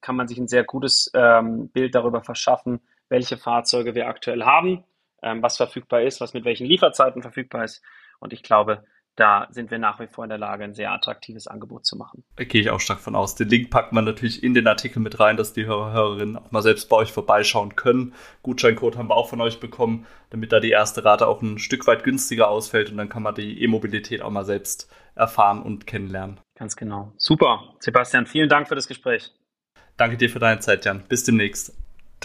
kann 0.00 0.16
man 0.16 0.28
sich 0.28 0.38
ein 0.38 0.48
sehr 0.48 0.64
gutes 0.64 1.10
ähm, 1.14 1.70
Bild 1.70 1.94
darüber 1.94 2.22
verschaffen, 2.22 2.80
welche 3.08 3.36
Fahrzeuge 3.36 3.94
wir 3.94 4.06
aktuell 4.06 4.44
haben, 4.44 4.84
ähm, 5.22 5.42
was 5.42 5.56
verfügbar 5.56 6.02
ist, 6.02 6.20
was 6.20 6.34
mit 6.34 6.44
welchen 6.44 6.66
Lieferzeiten 6.66 7.22
verfügbar 7.22 7.64
ist. 7.64 7.82
Und 8.20 8.32
ich 8.32 8.42
glaube, 8.42 8.84
da 9.16 9.46
sind 9.50 9.70
wir 9.70 9.78
nach 9.78 10.00
wie 10.00 10.06
vor 10.06 10.24
in 10.24 10.30
der 10.30 10.38
Lage, 10.38 10.64
ein 10.64 10.74
sehr 10.74 10.92
attraktives 10.92 11.46
Angebot 11.46 11.86
zu 11.86 11.96
machen. 11.96 12.24
Da 12.36 12.44
gehe 12.44 12.60
ich 12.60 12.70
auch 12.70 12.80
stark 12.80 13.00
von 13.00 13.14
aus. 13.14 13.34
Den 13.36 13.48
Link 13.48 13.70
packt 13.70 13.92
man 13.92 14.04
natürlich 14.04 14.42
in 14.42 14.54
den 14.54 14.66
Artikel 14.66 15.00
mit 15.00 15.20
rein, 15.20 15.36
dass 15.36 15.52
die 15.52 15.66
Hörer, 15.66 15.92
Hörerinnen 15.92 16.36
auch 16.36 16.50
mal 16.50 16.62
selbst 16.62 16.88
bei 16.88 16.96
euch 16.96 17.12
vorbeischauen 17.12 17.76
können. 17.76 18.14
Gutscheincode 18.42 18.96
haben 18.96 19.08
wir 19.08 19.16
auch 19.16 19.28
von 19.28 19.40
euch 19.40 19.60
bekommen, 19.60 20.06
damit 20.30 20.52
da 20.52 20.60
die 20.60 20.70
erste 20.70 21.04
Rate 21.04 21.28
auch 21.28 21.42
ein 21.42 21.58
Stück 21.58 21.86
weit 21.86 22.02
günstiger 22.02 22.48
ausfällt 22.48 22.90
und 22.90 22.96
dann 22.96 23.08
kann 23.08 23.22
man 23.22 23.34
die 23.34 23.62
E-Mobilität 23.62 24.22
auch 24.22 24.30
mal 24.30 24.44
selbst 24.44 24.90
erfahren 25.14 25.62
und 25.62 25.86
kennenlernen. 25.86 26.40
Ganz 26.56 26.74
genau. 26.76 27.12
Super. 27.16 27.74
Sebastian, 27.78 28.26
vielen 28.26 28.48
Dank 28.48 28.68
für 28.68 28.74
das 28.74 28.88
Gespräch. 28.88 29.32
Danke 29.96 30.16
dir 30.16 30.28
für 30.28 30.40
deine 30.40 30.58
Zeit, 30.58 30.84
Jan. 30.84 31.04
Bis 31.08 31.22
demnächst. 31.22 31.72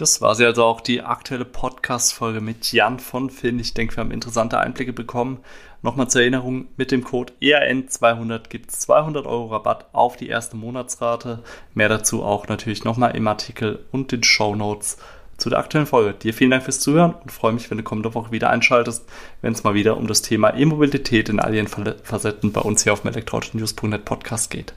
Das 0.00 0.22
war 0.22 0.34
sie 0.34 0.46
also 0.46 0.64
auch 0.64 0.80
die 0.80 1.02
aktuelle 1.02 1.44
Podcast-Folge 1.44 2.40
mit 2.40 2.72
Jan 2.72 2.98
von 2.98 3.28
Finn. 3.28 3.58
Ich 3.58 3.74
denke, 3.74 3.96
wir 3.96 4.00
haben 4.00 4.12
interessante 4.12 4.58
Einblicke 4.58 4.92
bekommen. 4.94 5.44
Nochmal 5.82 6.08
zur 6.08 6.20
Erinnerung, 6.20 6.68
mit 6.76 6.90
dem 6.90 7.04
Code 7.04 7.32
ERN200 7.40 8.48
gibt 8.48 8.70
es 8.70 8.80
200 8.80 9.26
Euro 9.26 9.46
Rabatt 9.46 9.86
auf 9.92 10.16
die 10.16 10.28
erste 10.28 10.56
Monatsrate. 10.56 11.42
Mehr 11.72 11.88
dazu 11.88 12.22
auch 12.22 12.48
natürlich 12.48 12.84
nochmal 12.84 13.16
im 13.16 13.26
Artikel 13.26 13.84
und 13.90 14.12
den 14.12 14.22
Show 14.22 14.54
Notes 14.54 14.98
zu 15.38 15.48
der 15.48 15.58
aktuellen 15.58 15.86
Folge. 15.86 16.12
Dir 16.12 16.34
vielen 16.34 16.50
Dank 16.50 16.64
fürs 16.64 16.80
Zuhören 16.80 17.14
und 17.14 17.32
freue 17.32 17.52
mich, 17.52 17.70
wenn 17.70 17.78
du 17.78 17.84
kommende 17.84 18.14
Woche 18.14 18.30
wieder 18.30 18.50
einschaltest, 18.50 19.08
wenn 19.40 19.54
es 19.54 19.64
mal 19.64 19.72
wieder 19.72 19.96
um 19.96 20.06
das 20.06 20.20
Thema 20.20 20.54
E-Mobilität 20.54 21.30
in 21.30 21.40
all 21.40 21.54
ihren 21.54 21.68
Facetten 21.68 22.52
bei 22.52 22.60
uns 22.60 22.84
hier 22.84 22.92
auf 22.92 23.00
dem 23.00 23.12
elektroautonews.net 23.12 24.04
Podcast 24.04 24.50
geht. 24.50 24.74